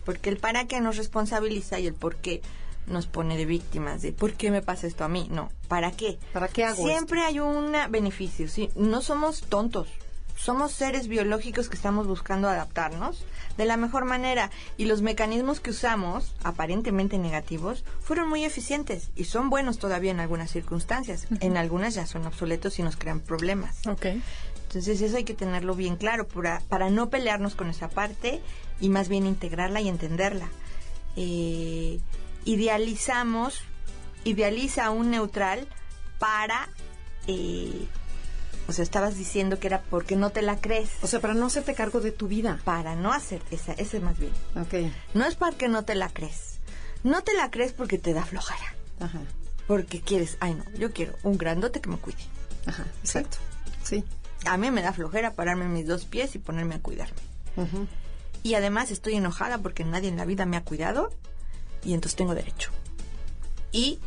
[0.04, 2.40] Porque el para qué nos responsabiliza y el por qué
[2.86, 5.28] nos pone de víctimas de por qué me pasa esto a mí.
[5.30, 6.18] No, ¿para qué?
[6.32, 8.70] ¿Para qué hago Siempre hay un beneficio, ¿sí?
[8.74, 9.88] No somos tontos.
[10.40, 13.26] Somos seres biológicos que estamos buscando adaptarnos
[13.58, 19.24] de la mejor manera y los mecanismos que usamos, aparentemente negativos, fueron muy eficientes y
[19.24, 21.26] son buenos todavía en algunas circunstancias.
[21.40, 23.82] En algunas ya son obsoletos y nos crean problemas.
[24.62, 28.40] Entonces eso hay que tenerlo bien claro para, para no pelearnos con esa parte
[28.80, 30.48] y más bien integrarla y entenderla.
[31.16, 32.00] Eh,
[32.46, 33.60] idealizamos,
[34.24, 35.68] idealiza a un neutral
[36.18, 36.70] para,
[37.26, 37.86] eh,
[38.70, 41.46] o sea, estabas diciendo que era porque no te la crees, O sea, para no
[41.46, 42.58] hacerte cargo de tu vida.
[42.64, 44.32] para no hacer esa, ese es más bien.
[44.56, 44.90] Ok.
[45.14, 46.58] No es porque no te la crees,
[47.04, 49.20] no te la crees porque te da flojera, Ajá.
[49.66, 52.18] porque quieres, ay no, yo quiero un grandote que me cuide.
[52.66, 52.84] Ajá.
[53.02, 53.38] Exacto.
[53.82, 54.04] Sí.
[54.46, 57.16] A mí me da flojera pararme en mis dos pies y ponerme a cuidarme.
[57.56, 57.86] Ujú.
[58.42, 61.10] Y además estoy enojada porque nadie en la vida me ha cuidado
[61.84, 62.70] y entonces tengo derecho.
[63.72, 63.98] Y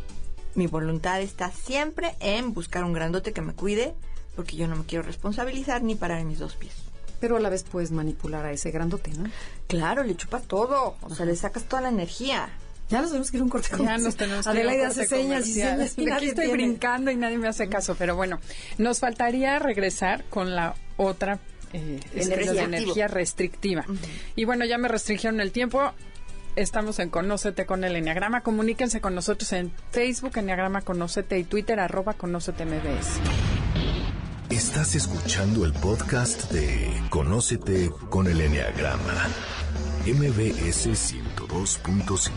[0.55, 3.95] mi voluntad está siempre en buscar un grandote que me cuide
[4.35, 6.73] porque yo no me quiero responsabilizar ni parar en mis dos pies.
[7.19, 9.29] Pero a la vez puedes manipular a ese grandote, ¿no?
[9.67, 12.49] Claro, le chupas todo, o sea, le sacas toda la energía.
[12.89, 14.67] Ya nos tenemos que ir a un corte Ya nos tenemos que ir a un
[14.67, 16.53] Adelaide corte hace señas y señas y Aquí estoy tiene.
[16.63, 18.39] brincando y nadie me hace caso, pero bueno,
[18.77, 21.39] nos faltaría regresar con la otra
[21.71, 22.63] eh, estilo de Energía.
[22.63, 23.85] energía restrictiva.
[24.35, 25.93] Y bueno, ya me restringieron el tiempo.
[26.55, 28.41] Estamos en Conócete con el Enneagrama.
[28.41, 33.52] Comuníquense con nosotros en Facebook, Enneagrama Conócete y Twitter, arroba Conócete MBS.
[34.53, 39.27] Estás escuchando el podcast de Conócete con el Enneagrama.
[40.05, 42.29] MBS 102.5.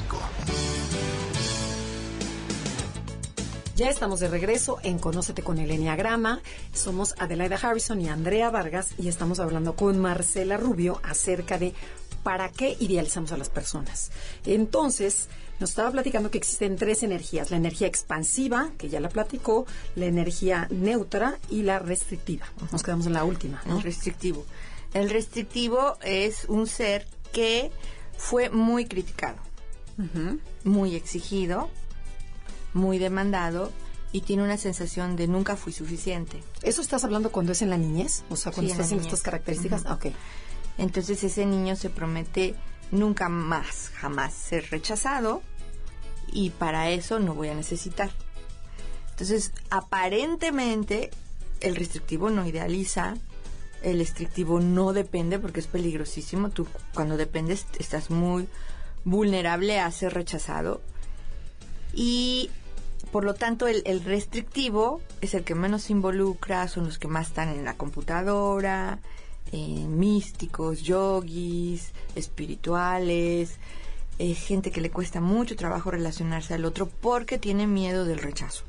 [3.77, 6.41] Ya estamos de regreso en Conócete con el Enneagrama.
[6.73, 11.75] Somos Adelaida Harrison y Andrea Vargas y estamos hablando con Marcela Rubio acerca de
[12.27, 14.11] para qué idealizamos a las personas.
[14.45, 15.29] Entonces,
[15.61, 17.53] nos estaba platicando que existen tres energías.
[17.53, 22.47] La energía expansiva, que ya la platicó, la energía neutra y la restrictiva.
[22.73, 23.77] Nos quedamos en la última, ¿no?
[23.77, 24.45] El restrictivo.
[24.93, 27.71] El restrictivo es un ser que
[28.19, 29.39] fue muy criticado,
[30.65, 31.71] muy exigido,
[32.73, 33.71] muy demandado
[34.11, 36.43] y tiene una sensación de nunca fui suficiente.
[36.63, 38.25] ¿Eso estás hablando cuando es en la niñez?
[38.31, 39.85] O sea, cuando Sí, estás haciendo estas características.
[39.87, 40.07] Ah, Ok.
[40.79, 42.55] Entonces ese niño se promete
[42.91, 45.43] nunca más, jamás ser rechazado
[46.31, 48.11] y para eso no voy a necesitar.
[49.11, 51.11] Entonces, aparentemente
[51.61, 53.15] el restrictivo no idealiza,
[53.83, 56.51] el restrictivo no depende porque es peligrosísimo.
[56.51, 58.49] Tú cuando dependes estás muy
[59.05, 60.83] vulnerable a ser rechazado.
[61.95, 62.51] Y
[63.11, 67.29] por lo tanto el, el restrictivo es el que menos involucra, son los que más
[67.29, 68.99] están en la computadora,
[69.53, 73.59] eh, místicos, yogis, espirituales,
[74.19, 78.65] eh, gente que le cuesta mucho trabajo relacionarse al otro porque tiene miedo del rechazo.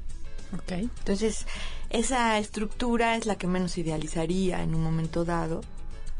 [0.54, 0.72] Ok.
[0.74, 1.46] Entonces,
[1.90, 5.62] esa estructura es la que menos idealizaría en un momento dado.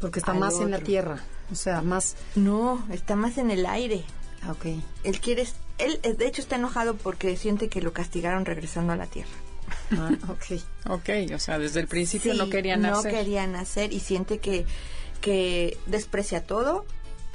[0.00, 1.24] Porque está más en la tierra.
[1.50, 2.16] O sea, más.
[2.36, 4.04] No, está más en el aire.
[4.42, 4.66] Ah, ok.
[5.02, 5.46] Él quiere,
[5.78, 9.30] él de hecho está enojado porque siente que lo castigaron regresando a la tierra.
[9.92, 10.60] Ah, ok.
[10.90, 13.12] Ok, o sea, desde el principio no Sí, querían no hacer.
[13.12, 14.66] quería nacer y siente que,
[15.20, 16.84] que desprecia todo,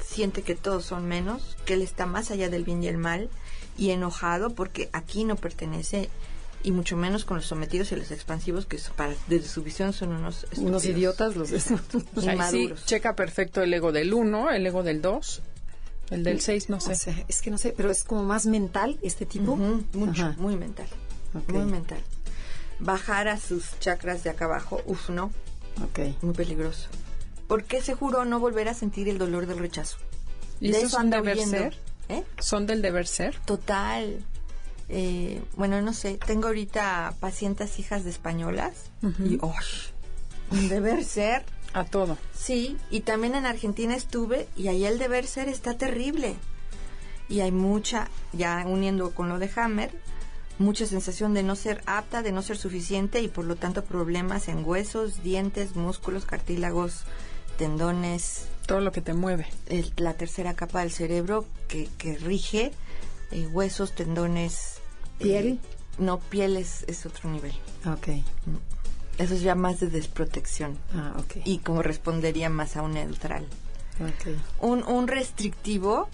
[0.03, 3.29] siente que todos son menos, que él está más allá del bien y el mal
[3.77, 6.09] y enojado porque aquí no pertenece
[6.65, 10.09] y mucho menos con los sometidos y los expansivos que para, desde su visión son
[10.13, 10.85] unos Unos estúpidos.
[10.85, 11.51] idiotas los
[12.15, 15.41] O sea, sí, checa perfecto el ego del 1, el ego del 2,
[16.11, 16.95] el del 6, no O sé.
[16.95, 19.53] sea, es que no sé, pero es como más mental este tipo.
[19.53, 20.35] Ujú, mucho, Ajá.
[20.37, 20.87] muy mental,
[21.33, 21.49] Ok.
[21.49, 22.01] muy mental.
[22.83, 25.31] Bajar a sus chakras de acá abajo, uf, no,
[25.83, 25.99] Ok.
[26.21, 26.89] muy peligroso.
[27.47, 29.97] ¿Por qué se juró no volver a sentir el dolor del rechazo?
[30.59, 31.77] ¿Y De eso son deber ser?
[32.09, 32.23] ¿Eh?
[32.39, 33.37] ¿Son del deber ser?
[33.45, 34.19] Total.
[34.89, 38.73] Eh, bueno, no sé, tengo ahorita pacientes hijas de españolas
[39.19, 39.53] y ¡oh!
[40.51, 41.43] un deber ser,
[41.73, 42.17] A todo.
[42.35, 46.35] sí, y también en Argentina estuve y ahí el deber ser está terrible.
[47.29, 49.91] Y hay mucha, ya uniendo con lo de Hammer,
[50.59, 54.47] mucha sensación de no ser apta, de no ser suficiente y por lo tanto problemas
[54.47, 57.01] en huesos, dientes, músculos, cartílagos,
[57.57, 59.47] tendones, Todo lo que te mueve.
[59.67, 62.71] el- la tercera capa del cerebro que, que rige
[63.31, 64.75] eh, huesos, tendones.
[65.19, 65.47] ¿Piel?
[65.47, 65.57] eh,
[65.97, 67.53] no, piel es, es otro nivel.
[67.85, 68.07] Ok.
[69.17, 71.37] Eso es ya más de desprotección Ah, ok.
[71.45, 73.45] y como respondería más a un neutral.
[73.99, 74.35] Ok.
[74.59, 76.09] Un, un restrictivo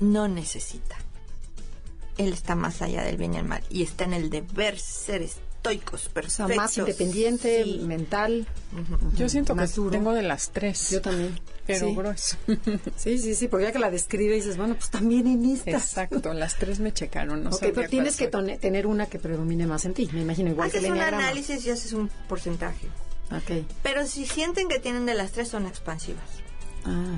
[0.00, 0.96] no necesita.
[2.18, 5.22] Él está más allá del bien y el mal y está en el deber ser
[5.22, 6.46] estoicos, O perfectos.
[6.48, 7.80] sea, más independiente, Sí.
[7.84, 8.46] mental.
[9.16, 9.90] Yo siento que duro.
[9.90, 10.90] tengo de las tres.
[10.90, 11.38] Yo también.
[11.66, 11.94] Pero sí.
[11.94, 12.36] grueso.
[12.96, 15.82] sí, sí, sí, porque ya que la describe dices, bueno, pues también en estas.
[15.88, 17.42] Exacto, las tres me checaron.
[17.42, 20.50] No ok, sabía pero tienes que tener una que predomine más en ti, me imagino,
[20.50, 22.86] igual que Haces el un análisis y haces un porcentaje.
[23.32, 23.64] Ok.
[23.82, 26.22] Pero si sienten que tienen de las tres, son expansivas.
[26.84, 27.16] Ah.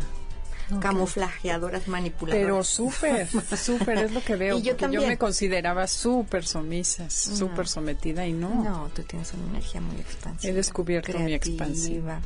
[0.81, 2.67] Camuflajeadoras Pero manipuladoras.
[2.67, 4.59] súper, súper es lo que veo.
[4.59, 5.09] Y yo porque yo también.
[5.09, 8.65] me consideraba súper sumisa, súper sometida y no.
[8.65, 10.51] No, tú tienes una energía muy expansiva.
[10.51, 12.21] He descubierto mi expansiva.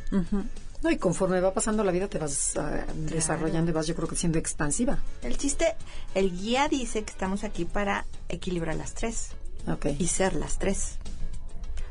[0.83, 4.09] No, y conforme va pasando la vida te vas ah, desarrollando y vas, yo creo
[4.09, 4.99] que siendo expansiva.
[5.23, 5.75] El chiste,
[6.15, 9.33] el guía dice que estamos aquí para equilibrar las tres
[9.69, 9.89] Ok.
[9.99, 10.97] y ser las tres.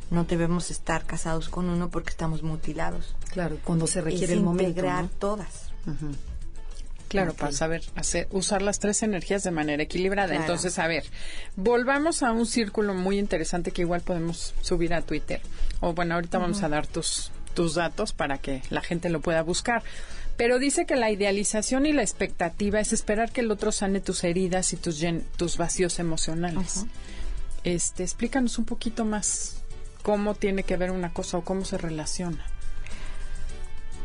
[0.09, 3.15] No debemos estar casados con uno porque estamos mutilados.
[3.29, 4.69] Claro, cuando se requiere es el momento.
[4.69, 5.09] integrar ¿no?
[5.19, 5.69] todas.
[5.85, 6.07] Ujú.
[7.09, 10.29] Claro, para saber hacer, usar las tres energías de manera equilibrada.
[10.29, 10.41] Claro.
[10.41, 11.03] Entonces, a ver,
[11.55, 15.41] volvamos a un círculo muy interesante que igual podemos subir a Twitter.
[15.81, 19.41] O bueno, ahorita vamos a dar tus, tus datos para que la gente lo pueda
[19.41, 19.83] buscar.
[20.37, 24.23] Pero dice que la idealización y la expectativa es esperar que el otro sane tus
[24.23, 25.03] heridas y tus,
[25.35, 26.85] tus vacíos emocionales.
[27.63, 29.57] Este, explícanos un poquito más
[30.01, 32.45] cómo tiene que ver una cosa o cómo se relaciona.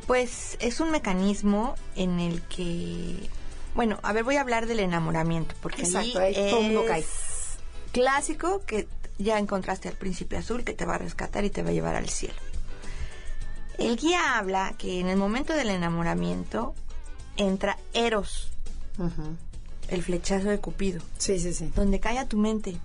[0.06, 3.28] Pues es un mecanismo en el que,
[3.74, 7.04] bueno, a ver, voy a hablar del enamoramiento, porque Exacto, ahí ahí todo es cae.
[7.92, 8.86] clásico que
[9.18, 11.94] ya encontraste al príncipe azul que te va a rescatar y te va a llevar
[11.96, 12.34] al cielo.
[13.78, 16.74] El guía habla que en el momento del enamoramiento
[17.36, 18.50] entra Eros,
[19.88, 21.72] el flechazo de Cupido, Sí, sí, sí.
[21.74, 22.76] donde calla tu mente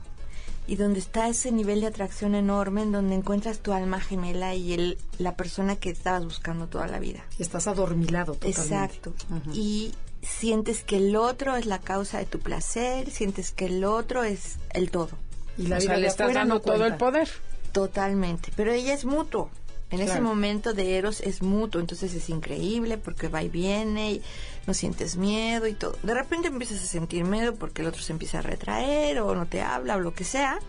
[0.69, 4.73] y donde está ese nivel de atracción enorme en donde encuentras tu alma gemela y
[4.73, 7.25] el, la persona que estabas buscando toda la vida.
[7.39, 8.61] Estás adormilado totalmente.
[8.61, 9.13] Exacto.
[9.51, 14.23] Y sientes que el otro es la causa de tu placer, sientes que el otro
[14.23, 15.09] es el todo.
[15.57, 17.29] Y la o sea, vida le estás afuera dando no todo el poder.
[17.71, 18.51] Totalmente.
[18.55, 19.49] Pero ella es mutuo.
[19.89, 24.21] En ese momento de Eros es mutuo, entonces es increíble porque va y viene y
[24.67, 25.97] no sientes miedo y todo.
[26.03, 29.45] De repente empiezas a sentir miedo porque el otro se empieza a retraer o no
[29.47, 30.59] te habla o lo que sea.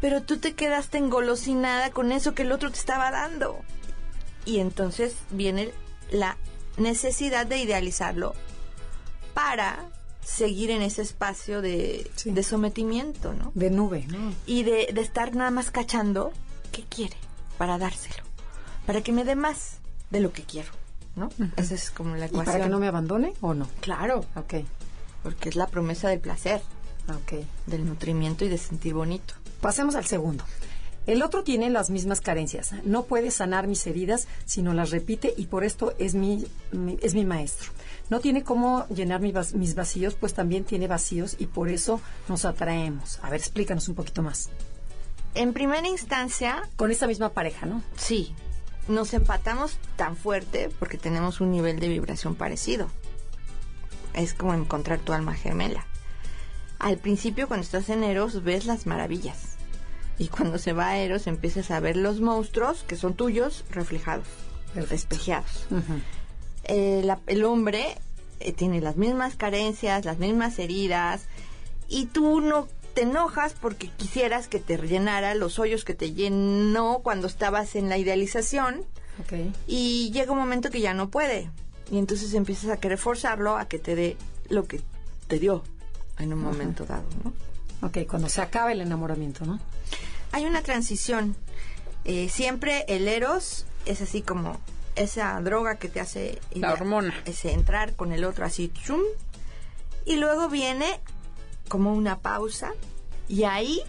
[0.00, 3.58] Pero tú te quedaste engolosinada con eso que el otro te estaba dando.
[4.44, 5.70] Y entonces viene
[6.10, 6.36] la
[6.76, 8.34] necesidad de idealizarlo
[9.34, 9.88] para
[10.24, 12.30] seguir en ese espacio de, Sí.
[12.30, 13.50] de sometimiento, ¿no?
[13.54, 14.32] De nube, ¿no?
[14.46, 16.32] y de, de estar nada más cachando
[16.70, 17.16] qué quiere
[17.58, 18.22] para dárselo,
[18.86, 19.78] para que me dé más
[20.10, 20.70] de lo que quiero,
[21.16, 21.28] ¿no?
[21.56, 22.44] Esa es como la ¿Y ecuación.
[22.52, 23.68] para que no me abandone o no?
[23.80, 24.54] Claro, Ok.
[25.22, 26.60] porque es la promesa del placer,
[27.08, 27.44] Ok.
[27.66, 29.34] del nutrimiento y de sentir bonito.
[29.60, 30.44] Pasemos al segundo.
[31.04, 32.72] El otro tiene las mismas carencias.
[32.84, 37.14] No puede sanar mis heridas, sino las repite y por esto es mi, mi- es
[37.14, 37.72] mi maestro.
[38.08, 42.44] No tiene cómo llenar mi mis vacíos, pues también tiene vacíos y por eso nos
[42.44, 43.18] atraemos.
[43.22, 44.50] A ver, explícanos un poquito más.
[45.34, 47.82] En primera instancia, Con esta misma pareja, ¿no?
[47.96, 48.32] sí,
[48.88, 52.88] nos empatamos tan fuerte porque tenemos un nivel de vibración parecido.
[54.14, 55.86] Es como encontrar tu alma gemela.
[56.78, 59.56] Al principio, cuando estás en Eros, ves las maravillas.
[60.18, 64.26] Y cuando se va a Eros, empiezas a ver los monstruos que son tuyos reflejados,
[64.74, 64.94] Perfecto.
[64.94, 65.66] espejeados.
[66.64, 67.96] Eh, la- el hombre
[68.40, 71.22] eh, tiene las mismas carencias, las mismas heridas,
[71.88, 77.00] y tú no te enojas porque quisieras que te llenara los hoyos que te llenó
[77.02, 78.84] cuando estabas en la idealización,
[79.20, 79.32] Ok.
[79.66, 81.50] y llega un momento que ya no puede.
[81.90, 84.16] Y entonces empiezas a querer forzarlo a que te dé
[84.48, 84.80] lo que
[85.28, 85.62] te dio
[86.18, 87.32] en un momento dado, ¿no?
[87.86, 89.58] Ok, cuando se acaba el enamoramiento, ¿no?
[90.30, 91.36] Hay una transición.
[92.04, 94.58] Eh, siempre el eros es así como
[94.96, 97.14] esa droga que te hace La hormona.
[97.26, 99.00] ese entrar con el otro así chum,
[100.04, 101.00] y luego viene
[101.72, 102.74] como una pausa
[103.28, 103.80] y ahí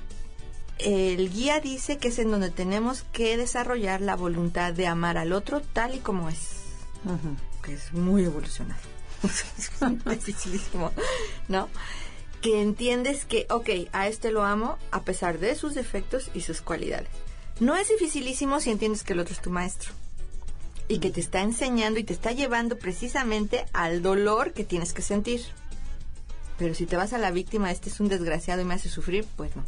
[0.78, 5.34] el guía dice que es en donde tenemos que desarrollar la voluntad de amar al
[5.34, 6.62] otro tal y como es
[7.62, 8.80] que es muy evolucionado.
[9.24, 10.93] es dificilísimo,
[11.50, 11.67] ¿no?
[12.39, 16.62] Que entiendes que, ok, a este lo amo a pesar de sus defectos y sus
[16.62, 17.10] cualidades.
[17.60, 19.91] No es dificilísimo si entiendes que el otro es tu maestro
[20.88, 25.02] y que te está enseñando y te está llevando precisamente al dolor que tienes que
[25.02, 25.41] sentir.
[26.63, 29.26] Pero si te vas a la víctima, este es un desgraciado y me hace sufrir,
[29.36, 29.65] pues no.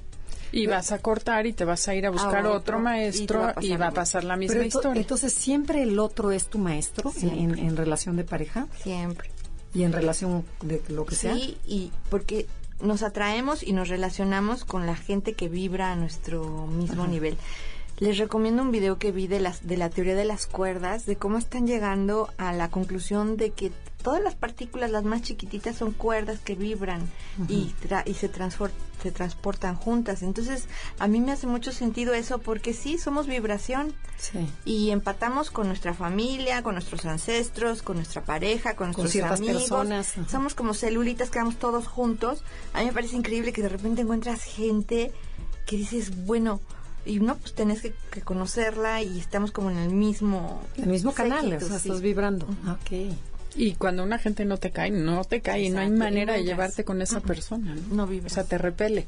[0.54, 3.40] Y vas a cortar y te vas a ir a buscar A otro, otro, maestro
[3.40, 5.02] y va a pasar y va a lo pasar la misma Pero historia.
[5.02, 9.30] entonces, ¿siempre el otro es tu maestro en, en- en relación de pareja Siempre.
[9.74, 11.34] y en relación de lo que sea?
[11.36, 12.46] Sí, y porque
[12.80, 17.36] nos atraemos y nos relacionamos con la gente que vibra a nuestro mismo nivel.
[18.00, 21.16] Les recomiendo un video que vi de, las, de la teoría de las cuerdas, de
[21.16, 23.72] cómo están llegando a la conclusión de que
[24.04, 27.10] todas las partículas, las más chiquititas, son cuerdas que vibran
[27.48, 28.70] y, tra- y se, transfor-
[29.02, 30.24] se transportan juntas.
[30.24, 30.66] Entonces,
[31.00, 34.40] a mí me hace mucho sentido eso porque sí, somos vibración Sí.
[34.66, 39.62] y empatamos con nuestra familia, con nuestros ancestros, con nuestra pareja, con nuestros ciertas amigos.
[39.64, 40.14] personas.
[40.30, 42.44] Somos como celulitas que vamos todos juntos.
[42.74, 45.12] A mí me parece increíble que de repente encuentras gente
[45.66, 46.60] que dices, bueno,
[47.06, 50.62] y no, pues tenés que, que conocerla y estamos como en el mismo...
[50.78, 51.88] El mismo canal, séquito, o sea, sí.
[51.90, 52.46] estás vibrando.
[52.70, 53.16] Ok.
[53.56, 56.44] Y cuando una gente no te cae, no te cae y no hay manera de
[56.44, 57.76] llevarte con esa persona.
[57.90, 58.06] ¿no?
[58.06, 58.26] No.
[58.26, 59.06] O sea, te repele.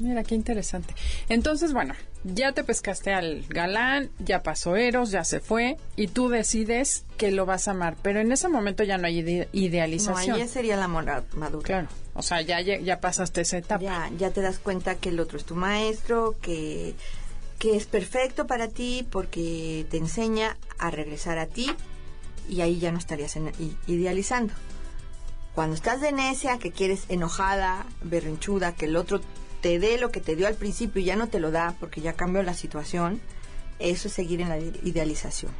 [0.00, 0.94] Mira, qué interesante.
[1.28, 6.30] Entonces, bueno, ya te pescaste al galán, ya pasó Eros, ya se fue, y tú
[6.30, 7.96] decides que lo vas a amar.
[8.02, 10.40] Pero en ese momento ya no hay ide- No, idealización.
[10.40, 11.64] ahí sería la mora madura.
[11.66, 11.88] Claro.
[12.20, 13.82] O sea, ya, ya, pasaste esa etapa.
[13.82, 16.94] Ya, ya te das cuenta que el otro es tu maestro, que,
[17.58, 21.70] que es perfecto para ti porque te enseña a regresar a ti
[22.48, 23.52] y ahí ya no estarías en-
[23.86, 24.52] idealizando.
[25.54, 29.20] Cuando estás de necia, que quieres enojada, berrinchuda, que el otro
[29.60, 32.00] te dé lo que te dio al principio y ya no te lo da porque
[32.00, 33.20] ya cambió la situación,
[33.78, 35.52] eso es seguir en la ide- idealización.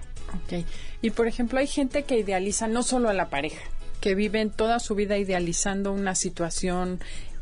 [0.45, 0.65] Ok.
[1.03, 3.63] Y por ejemplo, hay gente que idealiza no solo a la pareja,
[4.01, 7.01] que viven toda su vida idealizando una situación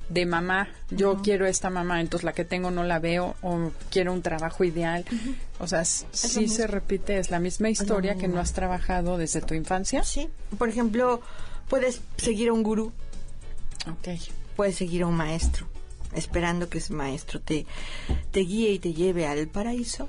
[0.09, 0.68] de mamá.
[0.90, 4.64] Yo quiero esta mamá, entonces la que tengo no la veo, o quiero un trabajo
[4.64, 5.05] ideal.
[5.61, 9.40] O sea, s- sí se repite, es la misma historia que no has trabajado desde
[9.42, 10.03] tu infancia.
[10.05, 10.29] Sí.
[10.57, 11.21] Por ejemplo,
[11.68, 12.92] puedes seguir a un gurú,
[13.87, 14.18] Ok.
[14.57, 15.66] puedes seguir a un maestro,
[16.14, 17.66] esperando que ese maestro te,
[18.31, 20.09] te guíe y te lleve al paraíso.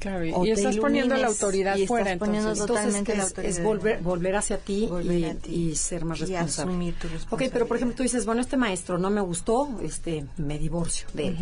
[0.00, 2.66] Claro, y, O y estás poniendo la autoridad y estás fuera, poniendo entonces.
[2.66, 5.54] Totalmente la es, es volver, volver hacia ti, Volver y, a ti.
[5.54, 6.72] y ser más Y responsable.
[6.72, 8.04] asumir tu Ok, pero por ejemplo, tú responsabilidad.
[8.04, 11.36] dices, bueno, este maestro no me gustó, este, me divorcio de él.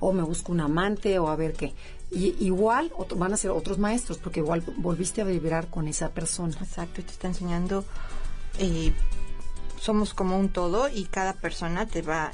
[0.00, 1.74] O me busco un amante, o a ver qué.
[2.12, 6.10] Y, igual ot- van a ser otros maestros, porque igual volviste a vibrar con esa
[6.10, 6.56] persona.
[6.62, 7.84] Exacto, y te está enseñando,
[8.60, 8.92] eh,
[9.80, 12.30] somos como un todo y cada persona te va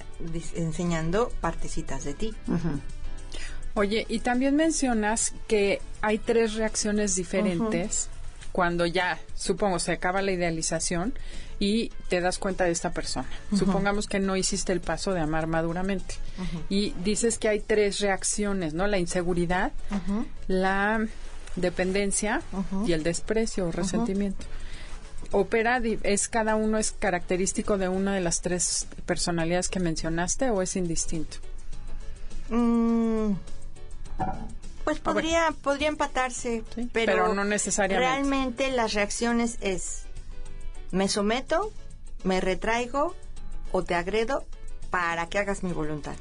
[0.54, 2.34] enseñando partecitas de ti.
[2.46, 2.78] Ujú.
[3.74, 8.08] Oye, y también mencionas que hay tres reacciones diferentes
[8.52, 11.14] cuando ya, supongo, se acaba la idealización
[11.60, 13.28] y te das cuenta de esta persona.
[13.56, 16.16] Supongamos que no hiciste el paso de amar maduramente.
[16.68, 18.86] Y dices que hay tres reacciones, ¿no?
[18.86, 19.72] La inseguridad,
[20.48, 21.06] la
[21.56, 22.42] dependencia
[22.86, 24.46] y el desprecio o resentimiento.
[25.32, 30.60] Opera, es cada uno es característico de una de las tres personalidades que mencionaste o
[30.60, 31.36] es indistinto.
[32.48, 33.32] Mm,
[34.84, 38.08] pues podría, podría empatarse, Sí, pero, pero no necesariamente.
[38.08, 40.02] Realmente las reacciones es
[40.90, 41.72] me someto,
[42.24, 43.14] me retraigo
[43.72, 44.44] o te agredo
[44.90, 46.14] para que hagas mi voluntad.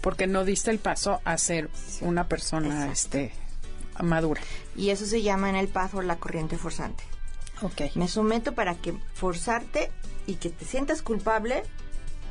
[0.00, 1.68] porque no diste el paso a ser
[2.00, 3.32] una persona este
[4.02, 4.40] madura.
[4.76, 7.02] Y eso se llama en el paso la corriente forzante.
[7.62, 7.94] Ok.
[7.96, 9.90] Me someto para que forzarte
[10.26, 11.62] y que te sientas culpable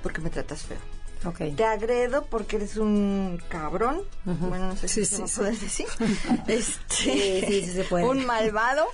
[0.01, 0.79] porque me tratas feo.
[1.25, 1.55] Ok.
[1.55, 4.01] Te agredo porque eres un cabrón.
[4.25, 5.43] Bueno, no sé Sí, si se sí, sí.
[5.43, 5.85] decir.
[6.47, 8.05] Este, Sí, sí, sí se puede.
[8.05, 8.85] Un malvado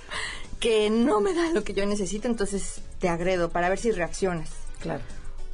[0.60, 4.50] que no me da lo que yo necesito, entonces te agredo para ver si reaccionas.
[4.80, 5.02] Claro.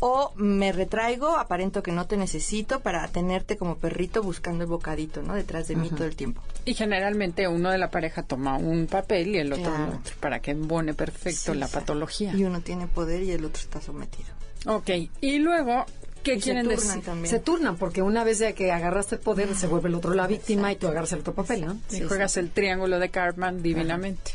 [0.02, 5.20] O me retraigo, aparento que no te necesito para tenerte como perrito buscando el bocadito,
[5.20, 5.34] ¿no?
[5.34, 6.40] Detrás de mí todo el tiempo.
[6.64, 9.84] Y generalmente uno de la pareja toma un papel y el otro Claro.
[9.92, 12.32] el otro, para que embone perfecto Sí, la patología.
[12.34, 14.30] Y uno tiene poder y el otro está sometido.
[14.66, 14.88] Ok,
[15.20, 15.84] y luego,
[16.22, 17.02] ¿qué Y se quieren turnan decir?
[17.02, 17.26] también.
[17.28, 20.26] Se turnan porque una vez de que agarraste el poder se vuelve el otro la
[20.26, 21.78] víctima y tú agarras el otro papel, ¿no?
[21.90, 22.40] Y Sí, juegas sí.
[22.40, 24.32] el triángulo de Cartman divinamente.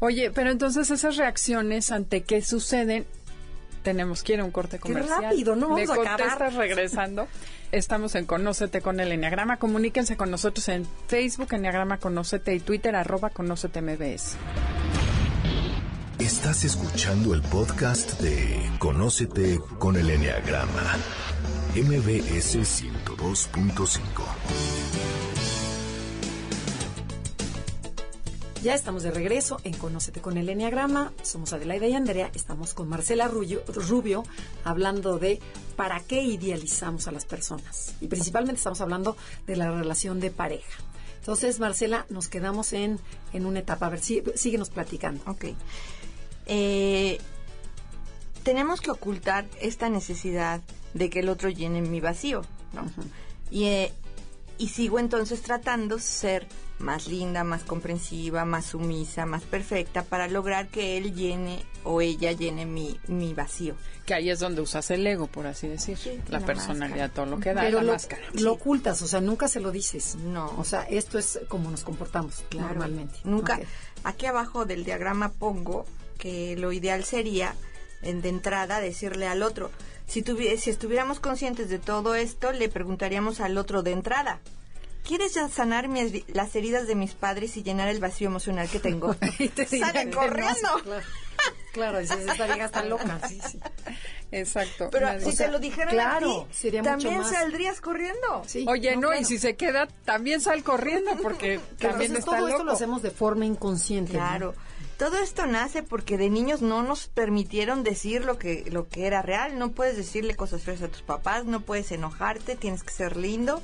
[0.00, 3.06] Oye, pero entonces esas reacciones ante qué suceden,
[3.82, 5.22] tenemos que ir a un corte comercial.
[5.22, 5.68] rápido, ¿no?
[5.70, 6.18] Vamos a acabar.
[6.18, 7.28] contestas regresando.
[7.70, 9.58] Estamos en Conócete con el Enneagrama.
[9.58, 14.36] Comuníquense con nosotros en Facebook, Enneagrama Conócete y Twitter, arroba Conócete MBS.
[16.18, 20.96] Estás escuchando el podcast de Conócete con el Enneagrama.
[21.76, 24.00] MBS 102.5.
[28.64, 31.12] Ya estamos de regreso en Conócete con el Enneagrama.
[31.22, 32.32] Somos Adelaida y Andrea.
[32.34, 34.24] Estamos con Marcela Rubio, Rubio
[34.64, 35.38] hablando de
[35.76, 37.94] para qué idealizamos a las personas.
[38.00, 39.16] Y principalmente estamos hablando
[39.46, 40.82] de la relación de pareja.
[41.20, 42.98] Entonces, Marcela, nos quedamos en,
[43.32, 43.86] en una etapa.
[43.86, 45.22] A ver, sí, síguenos platicando.
[45.26, 45.44] Ok.
[46.48, 47.18] Eh,
[48.42, 50.60] tenemos que ocultar esta necesidad
[50.94, 52.42] de que el otro llene mi vacío,
[52.72, 52.84] ¿no?
[53.50, 53.92] y, eh,
[54.56, 56.46] y sigo entonces tratando ser
[56.78, 62.32] más linda, más comprensiva, más sumisa, más perfecta para lograr que él llene o ella
[62.32, 63.74] llene mi, mi vacío.
[64.06, 65.98] Que ahí es donde usas el ego, por así decir.
[65.98, 67.12] Sí, la, la personalidad, máscara.
[67.14, 68.22] todo lo que da, Pero la lo, máscara.
[68.34, 70.14] lo ocultas, o sea, nunca se lo dices.
[70.16, 70.54] No.
[70.56, 72.68] O sea, esto es como nos comportamos Claro.
[72.68, 73.18] normalmente.
[73.24, 73.60] Nunca.
[74.04, 75.84] Aquí abajo del diagrama pongo
[76.18, 77.54] que lo ideal sería,
[78.02, 79.70] en- de entrada, decirle al otro.
[80.06, 84.40] Si, tuvi- si estuviéramos conscientes de todo esto, le preguntaríamos al otro de entrada.
[85.06, 88.78] ¿Quieres ya sanar mis- las heridas de mis padres y llenar el vacío emocional que
[88.80, 89.14] tengo?
[89.38, 90.54] Y te Sale no, corriendo.
[90.76, 91.02] sí, claro.
[91.72, 93.20] Claro, vieja está loca.
[93.28, 93.60] Sí, sí.
[94.32, 94.88] Exacto.
[94.90, 97.30] Pero Nadie- si o sea, te lo dijeran claro, a ti, sería mucho también más-
[97.30, 98.42] saldrías corriendo.
[98.46, 99.24] Sí, Oye, no, y claro.
[99.26, 102.48] si se queda, también sal corriendo porque también entonces está todo loco.
[102.50, 104.14] esto lo hacemos de forma inconsciente.
[104.14, 104.54] ¿no?
[104.98, 109.22] Todo esto nace porque de niños no nos permitieron decir lo que lo que era
[109.22, 109.56] real.
[109.56, 113.62] No puedes decirle cosas feas a tus papás, no puedes enojarte, tienes que ser lindo.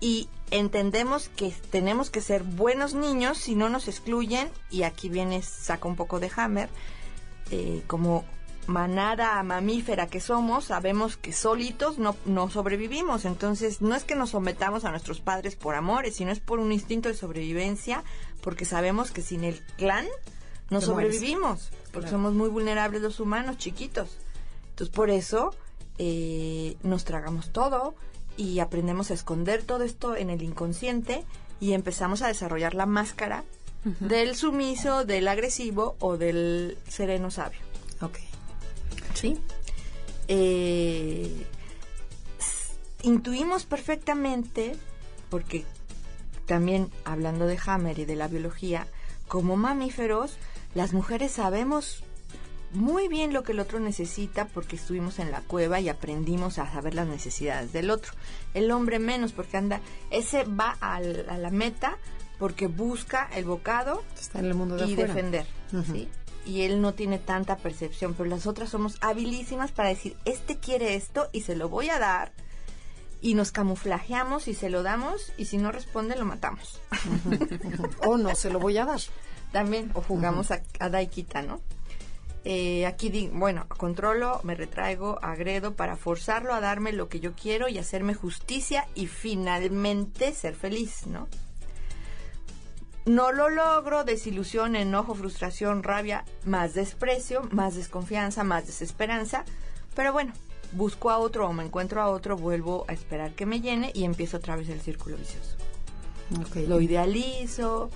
[0.00, 4.50] Y entendemos que tenemos que ser buenos niños si no nos excluyen.
[4.70, 6.70] Y aquí viene, saca un poco de Hammer.
[7.50, 8.24] eh, como
[8.66, 13.26] manada mamífera que somos, sabemos que solitos no, no sobrevivimos.
[13.26, 16.72] Entonces, no es que nos sometamos a nuestros padres por amores, sino es por un
[16.72, 18.04] instinto de sobrevivencia,
[18.40, 20.06] porque sabemos que sin el clan
[20.70, 21.14] no Te mueres.
[21.16, 22.10] sobrevivimos, porque Claro.
[22.10, 24.16] somos muy vulnerables los humanos, chiquitos.
[24.70, 25.54] Entonces, por eso
[25.98, 27.94] eh, nos tragamos todo
[28.36, 31.24] y aprendemos a esconder todo esto en el inconsciente
[31.60, 33.44] y empezamos a desarrollar la máscara
[34.00, 37.58] del sumiso, del agresivo o del sereno sabio.
[38.00, 38.18] Ok.
[39.14, 39.36] ¿sí?
[40.28, 41.44] Eh,
[43.02, 44.76] intuimos perfectamente,
[45.28, 45.64] porque
[46.46, 48.86] también hablando de Hammer y de la biología,
[49.28, 50.36] como mamíferos,
[50.74, 52.02] las mujeres sabemos
[52.72, 56.70] muy bien lo que el otro necesita porque estuvimos en la cueva y aprendimos a
[56.72, 58.12] saber las necesidades del otro.
[58.54, 61.98] El hombre menos porque anda, ese va al- a la meta
[62.38, 65.12] porque busca el bocado Está en el mundo de y afuera.
[65.14, 65.46] defender.
[65.92, 66.08] ¿sí?
[66.46, 70.94] Y él no tiene tanta percepción, pero las otras somos habilísimas para decir, este quiere
[70.96, 72.32] esto y se lo voy a dar.
[73.20, 76.80] Y nos camuflajeamos y se lo damos y si no responde lo matamos.
[78.06, 79.00] O no, se lo voy a dar.
[79.52, 81.60] También, o jugamos a, a Daikita, ¿no?
[82.44, 87.34] Eh, aquí, di- bueno, controlo, me retraigo, agredo para forzarlo a darme lo que yo
[87.34, 91.28] quiero y hacerme justicia y finalmente ser feliz, ¿no?
[93.04, 99.44] No lo logro, desilusión, enojo, frustración, rabia, más desprecio, más desconfianza, más desesperanza.
[99.94, 100.32] Pero bueno,
[100.72, 104.04] busco a otro o me encuentro a otro, vuelvo a esperar que me llene y
[104.04, 105.56] empiezo otra vez el círculo vicioso.
[106.68, 107.90] Lo idealizo,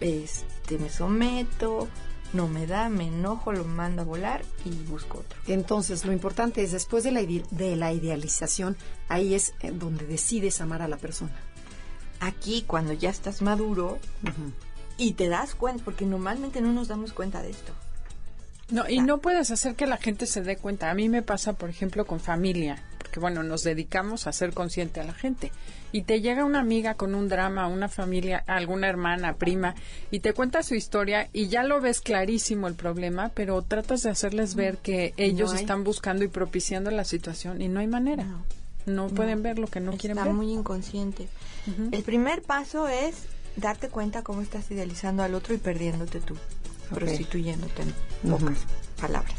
[0.00, 0.46] este,
[0.78, 1.88] me someto,
[2.32, 5.38] no me da, me enojo, lo mando a volar y busco otro.
[5.46, 8.76] Entonces, lo importante es después de la, de la idealización,
[9.08, 11.34] ahí es eh, donde decides amar a la persona.
[12.20, 13.98] Aquí, cuando ya estás maduro
[14.98, 17.72] y te das cuenta, porque normalmente no nos damos cuenta de esto.
[18.70, 20.90] No, y no puedes hacer que la gente se dé cuenta.
[20.90, 22.82] A mí me pasa, por ejemplo, con familia.
[23.10, 25.50] Porque bueno, nos dedicamos a ser consciente a la gente.
[25.90, 29.74] Y te llega una amiga con un drama, una familia, alguna hermana, prima,
[30.12, 34.10] y te cuenta su historia y ya lo ves clarísimo el problema, pero tratas de
[34.10, 38.24] hacerles ver que ellos están buscando y propiciando la situación y no hay manera.
[38.86, 40.26] No, pueden ver lo que no quieren ver.
[40.26, 41.26] Está muy inconsciente.
[41.90, 43.24] El primer paso es
[43.56, 46.36] darte cuenta cómo estás idealizando al otro y perdiéndote tú,
[46.94, 48.58] prostituyéndote en pocas
[49.00, 49.34] palabras.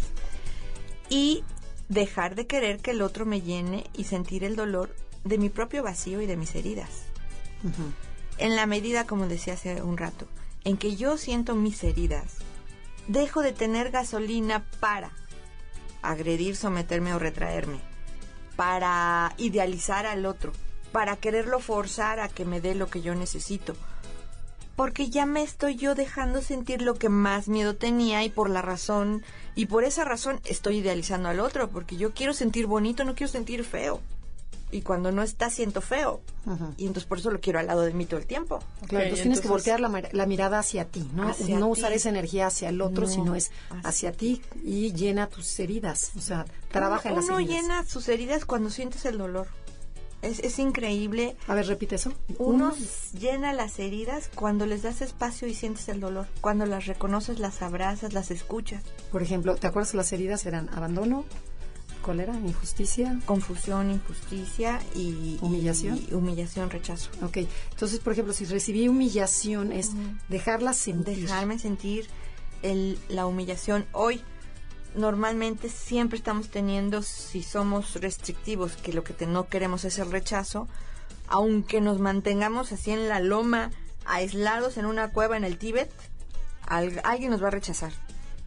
[1.10, 1.46] Y
[1.92, 5.84] dejar de querer que el otro me llene y sentir el dolor de mi propio
[5.84, 7.04] vacío y de mis heridas.
[8.38, 10.26] En la medida, como decía hace un rato,
[10.64, 12.38] en que yo siento mis heridas,
[13.10, 15.12] dejo de tener gasolina para
[16.02, 17.82] agredir, someterme o retraerme,
[18.56, 20.54] para idealizar al otro,
[20.94, 23.76] para quererlo forzar a que me dé lo que yo necesito,
[24.82, 28.64] porque ya me estoy yo dejando sentir lo que más miedo tenía y por la
[28.64, 29.22] razón,
[29.54, 33.32] y por esa razón estoy idealizando al otro, porque yo quiero sentir bonito, no quiero
[33.32, 34.02] sentir feo.
[34.72, 36.22] Y cuando no está, siento feo.
[36.78, 38.58] Y entonces por eso lo quiero al lado de mí todo el tiempo.
[38.88, 41.32] Claro, entonces, tienes que voltear la, mirada hacia ti, ¿no?
[41.60, 43.52] no usar esa energía hacia el otro, sino es
[43.84, 46.12] hacia, ti y llena tus heridas.
[46.18, 47.44] O sea, trabaja en las heridas.
[47.44, 49.46] Uno llena sus heridas cuando sientes el dolor.
[50.22, 51.36] Es, increíble.
[51.48, 52.14] A ver, repite eso.
[52.38, 52.74] Uno
[53.20, 56.28] llena las heridas cuando les das espacio y sientes el dolor.
[56.42, 58.84] Cuando las reconoces, las abrazas, las escuchas.
[59.12, 61.26] Por ejemplo, ¿te acuerdas las heridas eran abandono,
[62.04, 63.20] cólera, injusticia?
[63.26, 65.40] Confusión, injusticia y...
[65.42, 66.00] Humillación.
[66.12, 67.10] humillación, rechazo.
[67.24, 67.38] Ok.
[67.72, 69.92] Entonces, por ejemplo, si recibí humillación es
[70.30, 71.22] dejarla sentir.
[71.22, 72.08] Dejarme sentir
[72.62, 73.86] el, la humillación.
[73.92, 74.22] Hoy
[74.96, 80.68] normalmente siempre estamos teniendo, si somos restrictivos, que lo que no queremos es el rechazo,
[81.28, 83.72] aunque nos mantengamos así en la loma,
[84.06, 85.92] aislados en una cueva en el Tíbet,
[86.68, 87.92] alguien nos va a rechazar.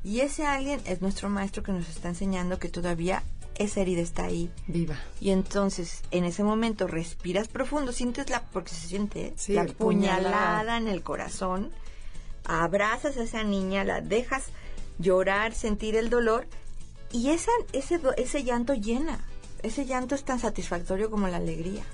[0.02, 3.22] Y ese alguien es nuestro maestro que nos está enseñando que todavía
[3.54, 4.50] esa herida está ahí.
[4.66, 4.96] Viva.
[5.20, 10.88] Y entonces, en ese momento, respiras profundo, sientes la, porque se siente la puñalada en
[10.88, 11.70] el corazón,
[12.44, 14.44] abrazas a esa niña, la dejas
[14.98, 16.46] llorar, sentir el dolor
[17.12, 19.24] y esa, ese, ese llanto llena.
[19.62, 21.84] Ese llanto es tan satisfactorio como la alegría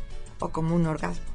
[0.41, 1.27] o como un orgasmo.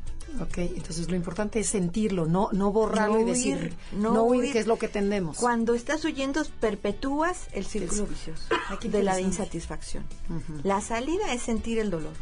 [0.41, 4.67] Ok, entonces lo importante es sentirlo, no, no borrarlo y decir, no, huir, que es
[4.67, 5.37] lo que tendemos.
[5.37, 8.43] Cuando estás huyendo, perpetúas el círculo vicioso
[8.81, 10.03] de la insatisfacción.
[10.63, 12.13] La salida es sentir el dolor.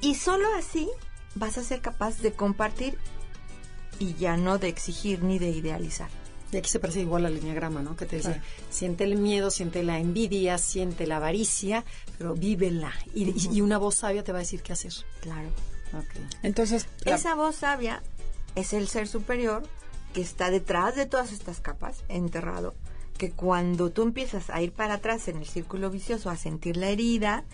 [0.00, 0.88] Y solo así
[1.34, 2.98] vas a ser capaz de compartir
[3.98, 6.10] y ya no de exigir ni de idealizar.
[6.50, 7.96] Y aquí se parece igual al lineagrama, ¿no?
[7.96, 8.40] Que te dice,
[8.70, 11.84] siente el miedo, siente la envidia, siente la avaricia,
[12.16, 12.92] pero vívela.
[13.14, 14.92] Y, una voz sabia te va a decir qué hacer.
[15.20, 15.50] Claro.
[15.88, 16.26] Okay.
[16.42, 18.02] Entonces, esa voz sabia
[18.54, 19.62] es el ser superior
[20.12, 22.74] que está detrás de todas estas capas, enterrado,
[23.18, 26.88] que cuando tú empiezas a ir para atrás en el círculo vicioso, a sentir la
[26.88, 27.44] herida,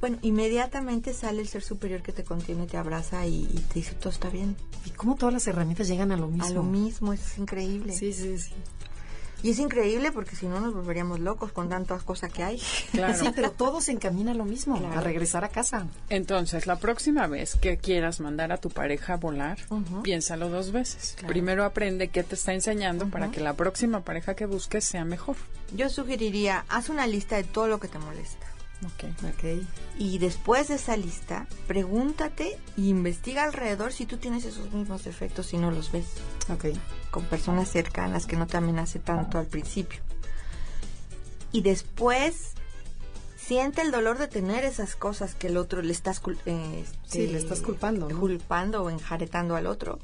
[0.00, 4.10] bueno, inmediatamente sale el ser superior que te contiene, te abraza y, te dice todo
[4.10, 4.56] está bien.
[4.84, 6.46] ¿Y cómo todas las herramientas llegan a lo mismo?
[6.46, 7.92] A lo mismo, es increíble.
[7.92, 8.52] Sí, sí, sí.
[9.42, 12.60] Y es increíble porque si no nos volveríamos locos con tantas cosas que hay.
[12.92, 13.14] Claro.
[13.14, 15.86] Sí, pero todo se encamina a lo mismo, a regresar a casa.
[16.08, 19.58] Entonces, la próxima vez que quieras mandar a tu pareja a volar,
[20.02, 21.16] piénsalo dos veces.
[21.26, 25.36] Primero aprende qué te está enseñando para que la próxima pareja que busques sea mejor.
[25.76, 28.45] Yo sugeriría, haz una lista de todo lo que te molesta.
[28.84, 29.14] Okay.
[29.22, 29.66] ok.
[29.98, 35.54] Y después de esa lista, pregúntate e investiga alrededor si tú tienes esos mismos defectos
[35.54, 36.06] y no los ves.
[36.50, 36.66] Ok.
[37.10, 40.00] Con personas cercanas que no te amenace tanto al principio.
[41.52, 42.52] Y después
[43.46, 47.38] siente el dolor de tener esas cosas que el otro le estás eh, sí, le
[47.38, 50.00] estás culpando culpando o enjaretando al otro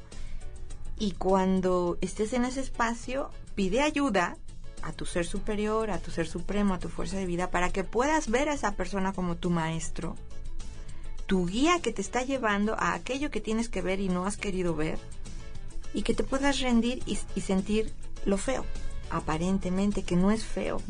[0.97, 4.37] y cuando estés en ese espacio pide ayuda
[4.83, 7.83] a tu ser superior, a tu ser supremo, a tu fuerza de vida, para que
[7.83, 10.15] puedas ver a esa persona como tu maestro,
[11.25, 14.37] tu guía que te está llevando a aquello que tienes que ver y no has
[14.37, 14.99] querido ver,
[15.93, 17.93] y que te puedas rendir y, sentir
[18.25, 18.65] lo feo,
[19.09, 20.81] aparentemente, que no es feo,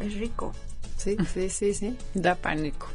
[0.00, 0.52] es rico.
[0.96, 1.96] Sí, sí, sí, sí.
[2.14, 2.86] Da pánico.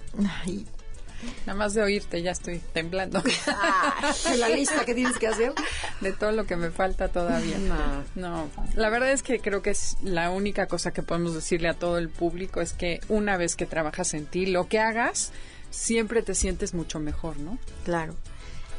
[1.45, 3.22] Nada más de oírte ya estoy temblando.
[3.47, 5.53] Ah, la lista que tienes que hacer.
[6.01, 7.57] De todo lo que me falta todavía.
[7.57, 8.03] No.
[8.15, 8.49] no.
[8.76, 11.97] La verdad es que creo que es la única cosa que podemos decirle a todo
[11.97, 15.32] el público es que una vez que trabajas en ti, lo que hagas,
[15.70, 17.57] siempre te sientes mucho mejor, ¿no?
[17.84, 18.15] Claro.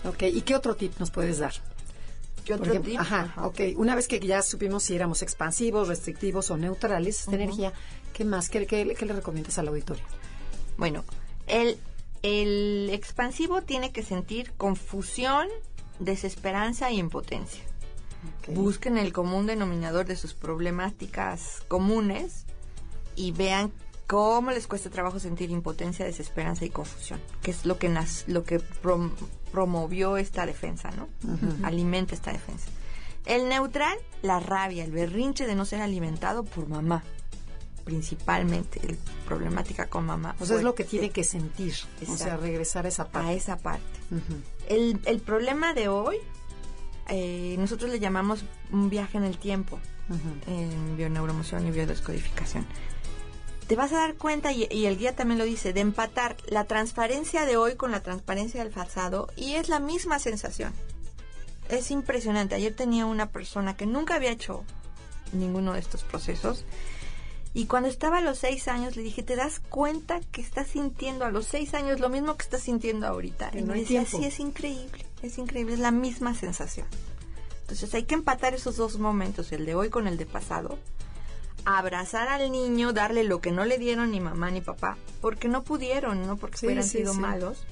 [0.04, 1.52] Ok, ¿y qué otro tip nos puedes dar?
[2.44, 2.98] ¿Qué otro tip?
[2.98, 3.60] Ajá, ok.
[3.76, 7.72] Una vez que ya supimos si éramos expansivos, restrictivos o neutrales de energía,
[8.12, 8.48] ¿qué más?
[8.48, 10.04] ¿Qué, qué, qué le recomiendas al auditorio?
[10.76, 11.04] Bueno,
[11.46, 11.78] el
[12.22, 15.46] el expansivo tiene que sentir confusión,
[15.98, 17.62] desesperanza e impotencia.
[18.48, 22.44] Busquen el común denominador de sus problemáticas comunes
[23.14, 23.72] y vean
[24.06, 28.42] cómo les cuesta trabajo sentir impotencia, desesperanza y confusión, que es lo que nas- lo
[28.44, 29.10] que prom-
[29.52, 31.08] promovió esta defensa, ¿no?
[31.62, 32.66] Alimenta esta defensa.
[33.26, 37.04] El neutral, la rabia, el berrinche de no ser alimentado por mamá,
[37.88, 40.36] principalmente, el problemática con mamá.
[40.40, 41.74] O sea, es lo que tiene que sentir.
[42.06, 43.34] O sea, regresar a esa a parte.
[43.34, 43.82] esa parte.
[44.68, 46.18] El, el problema de hoy,
[47.08, 49.80] eh, nosotros le llamamos un viaje en el tiempo
[50.10, 50.52] Ujú.
[50.54, 52.66] en bioneuromoción y biodescodificación.
[53.68, 56.64] Te vas a dar cuenta, y, y el guía también lo dice, de empatar la
[56.64, 60.74] transparencia de hoy con la transparencia del pasado y es la misma sensación.
[61.70, 62.54] Es impresionante.
[62.54, 64.62] Ayer tenía una persona que nunca había hecho
[65.32, 66.64] ninguno de estos procesos
[67.54, 71.24] y cuando estaba a los seis años le dije, ¿te das cuenta que estás sintiendo
[71.24, 73.50] a los seis años lo mismo que estás sintiendo ahorita?
[73.50, 74.18] Que y no me decía, tiempo.
[74.18, 76.86] sí, es increíble, es increíble, es la misma sensación.
[77.62, 80.78] Entonces hay que empatar esos dos momentos, el de hoy con el de pasado.
[81.64, 85.64] Abrazar al niño, darle lo que no le dieron ni mamá ni papá, porque no
[85.64, 87.18] pudieron, no porque Sí, hubieran sí, sido sí.
[87.20, 87.64] malos.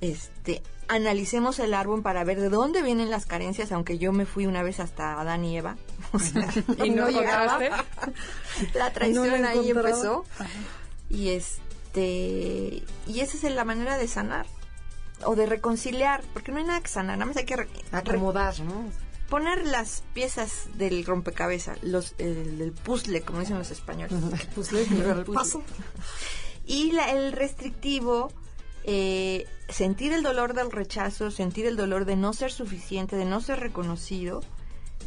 [0.00, 4.46] Este, analicemos el árbol para ver de dónde vienen las carencias, aunque yo me fui
[4.46, 5.76] una vez hasta Adán y Eva.
[6.12, 6.48] O sea,
[6.84, 7.58] ¿Y no, No llegaba.
[8.74, 10.24] la traición No ahí empezó.
[11.10, 14.46] Y este y esa es la manera de sanar
[15.24, 17.98] o de reconciliar, porque no hay nada que sanar, nada más hay que re- re-
[17.98, 18.84] Acomodar, ¿no?
[19.28, 24.16] poner las piezas del rompecabezas, los el, del puzzle, como dicen los españoles.
[24.54, 25.34] Pues le digo, el Puzzle.
[25.34, 25.62] paso.
[26.64, 28.32] Y la- el restrictivo,
[28.84, 33.40] eh, sentir el dolor del rechazo, sentir el dolor de no ser suficiente, de no
[33.42, 34.40] ser reconocido,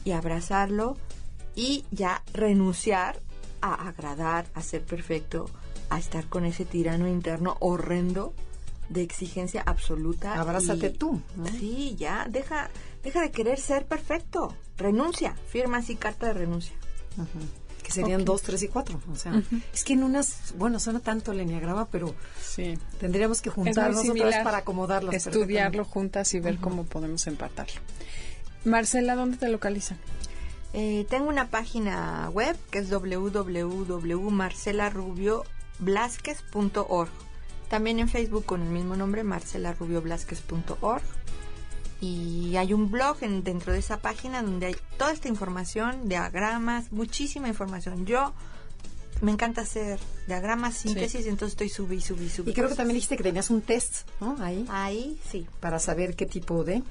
[0.06, 0.97] y abrazarlo
[1.56, 3.20] y ya renunciar
[3.62, 5.49] a agradar, a ser perfecto,
[5.89, 8.34] a estar con ese tirano interno horrendo
[8.89, 10.34] de exigencia absoluta.
[10.39, 11.45] Abrázate y- tú, ¿no?
[11.47, 12.70] Sí, ya, deja,
[13.04, 14.56] deja de querer ser perfecto.
[14.78, 16.74] Renuncia, firma así carta de renuncia.
[17.84, 18.99] Que serían dos, tres y cuatro.
[19.12, 19.41] O sea,
[19.74, 22.78] es que en unas, bueno, suena tanto el enneagrama, pero Sí.
[22.99, 25.14] tendríamos que juntarnos otra vez para acomodarlos.
[25.14, 27.82] estudiarlo juntas y ver cómo podemos empatarlo.
[28.66, 29.97] Marcela, ¿dónde te localizan?
[30.74, 32.89] Eh, tengo una página web que es
[35.82, 37.09] www.marcelarrubioblasquez.org.
[37.70, 41.01] También en Facebook con el mismo nombre, marcelarrubioblasquez.org.
[42.01, 46.91] Y hay un blog en- dentro de esa página donde hay toda esta información, diagramas,
[46.91, 48.05] muchísima información.
[48.07, 48.34] Yo
[49.22, 52.49] me encanta hacer diagramas, síntesis, entonces estoy subí, subí, subí.
[52.51, 54.36] Y creo que también dijiste que tenías un test, ¿no?
[54.39, 55.45] Ahí, Ahí sí.
[55.59, 56.82] para saber qué tipo de...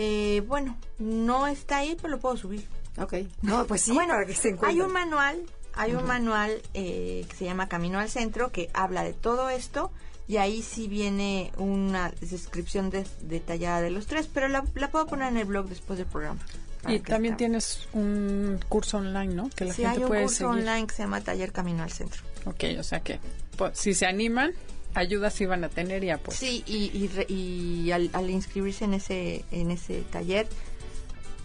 [0.00, 2.64] Eh, bueno, no está ahí, pero lo puedo subir.
[2.98, 3.14] Ok.
[3.42, 4.84] No, pues sí, Bueno, para que se Hay encuentre.
[4.84, 5.42] un manual,
[5.74, 9.90] hay un manual eh, que se llama Camino al Centro que habla de todo esto
[10.28, 15.06] y ahí sí viene una descripción de- detallada de los tres, pero la, la puedo
[15.06, 16.40] poner en el blog después del programa.
[16.86, 19.50] Y también está- tienes un curso online, ¿no?
[19.50, 20.68] Que la Sí, gente hay un puede curso seguir.
[20.68, 22.22] online que se llama Taller Camino al Centro.
[22.44, 23.18] Ok, o sea que
[23.56, 24.52] pues, si se animan,
[24.94, 26.36] ayudas van a tener y apoyo.
[26.36, 30.48] Sí, y, y, re- y al, al inscribirse en ese, en ese taller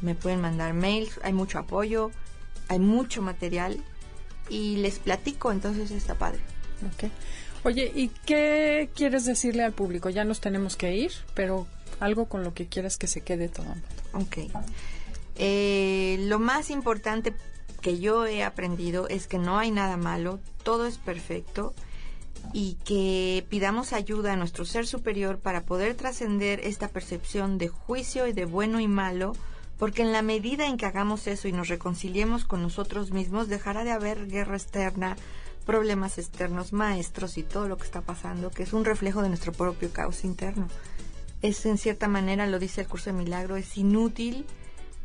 [0.02, 2.12] me pueden mandar mails, hay mucho apoyo,
[2.68, 3.84] hay mucho material
[4.50, 6.40] y les platico, entonces está padre.
[6.94, 7.10] Ok.
[7.66, 10.10] Oye, ¿y qué quieres decirle al público?
[10.10, 11.66] Ya nos tenemos que ir, pero
[12.02, 13.88] algo con lo que quieras que se quede todo el mundo.
[14.14, 14.38] Ok.
[15.36, 17.34] Eh, lo más importante
[17.82, 21.74] que yo he aprendido es que no hay nada malo, todo es perfecto
[22.52, 28.28] y que pidamos ayuda a nuestro ser superior para poder trascender esta percepción de juicio
[28.28, 29.34] y de bueno y malo,
[29.78, 33.84] porque en la medida en que hagamos eso y nos reconciliemos con nosotros mismos, dejará
[33.84, 35.16] de haber guerra externa,
[35.66, 39.52] problemas externos, maestros y todo lo que está pasando, que es un reflejo de nuestro
[39.52, 40.68] propio caos interno.
[41.42, 44.46] Es en cierta manera, lo dice el curso de milagro, es inútil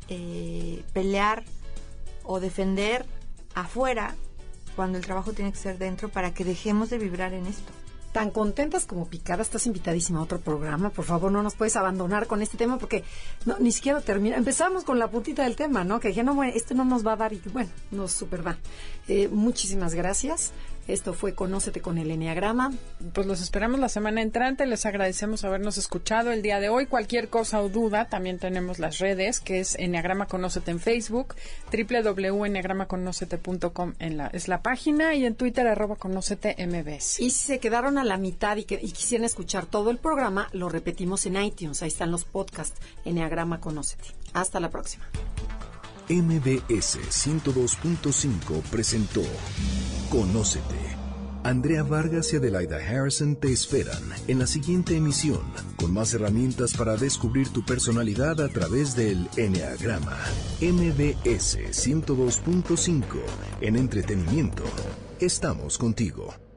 [0.09, 1.45] eh, pelear
[2.25, 3.07] o defender
[3.55, 4.17] afuera
[4.79, 7.73] cuando el trabajo tiene que ser dentro para que dejemos de vibrar en esto.
[8.13, 10.91] Tan contentas como picadas, estás invitadísima a otro programa.
[10.91, 13.03] Por favor, no nos puedes abandonar con este tema porque
[13.45, 14.37] no, ni siquiera termina.
[14.37, 15.99] Empezamos con la puntita del tema, ¿no?
[15.99, 18.57] Que dije, no, bueno, esto no nos va a dar y bueno, nos super da.
[19.09, 20.53] Eh, muchísimas gracias.
[20.89, 22.73] Esto fue Conócete con el Enneagrama.
[23.13, 24.65] Pues los esperamos la semana entrante.
[24.65, 26.87] Les agradecemos habernos escuchado el día de hoy.
[26.87, 31.35] Cualquier cosa o duda, también tenemos las redes, que es Enneagrama Conócete en Facebook,
[31.71, 37.21] www.enneagramaconocete.com en la, es la página y en Twitter arroba Conócete MBS.
[37.21, 40.49] Y si se quedaron a la mitad y, que, y quisieran escuchar todo el programa,
[40.53, 41.83] lo repetimos en iTunes.
[41.83, 42.81] Ahí están los podcasts.
[43.05, 44.05] Enneagrama Conócete.
[44.33, 45.05] Hasta la próxima.
[46.09, 49.21] MBS 102.5 presentó
[50.11, 50.97] Conócete.
[51.45, 55.43] Andrea Vargas y Adelaida Harrison te esperan en la siguiente emisión
[55.77, 60.17] con más herramientas para descubrir tu personalidad a través del Enneagrama.
[60.63, 63.05] MBS 102.5
[63.61, 64.65] en entretenimiento.
[65.21, 66.48] estamos contigo.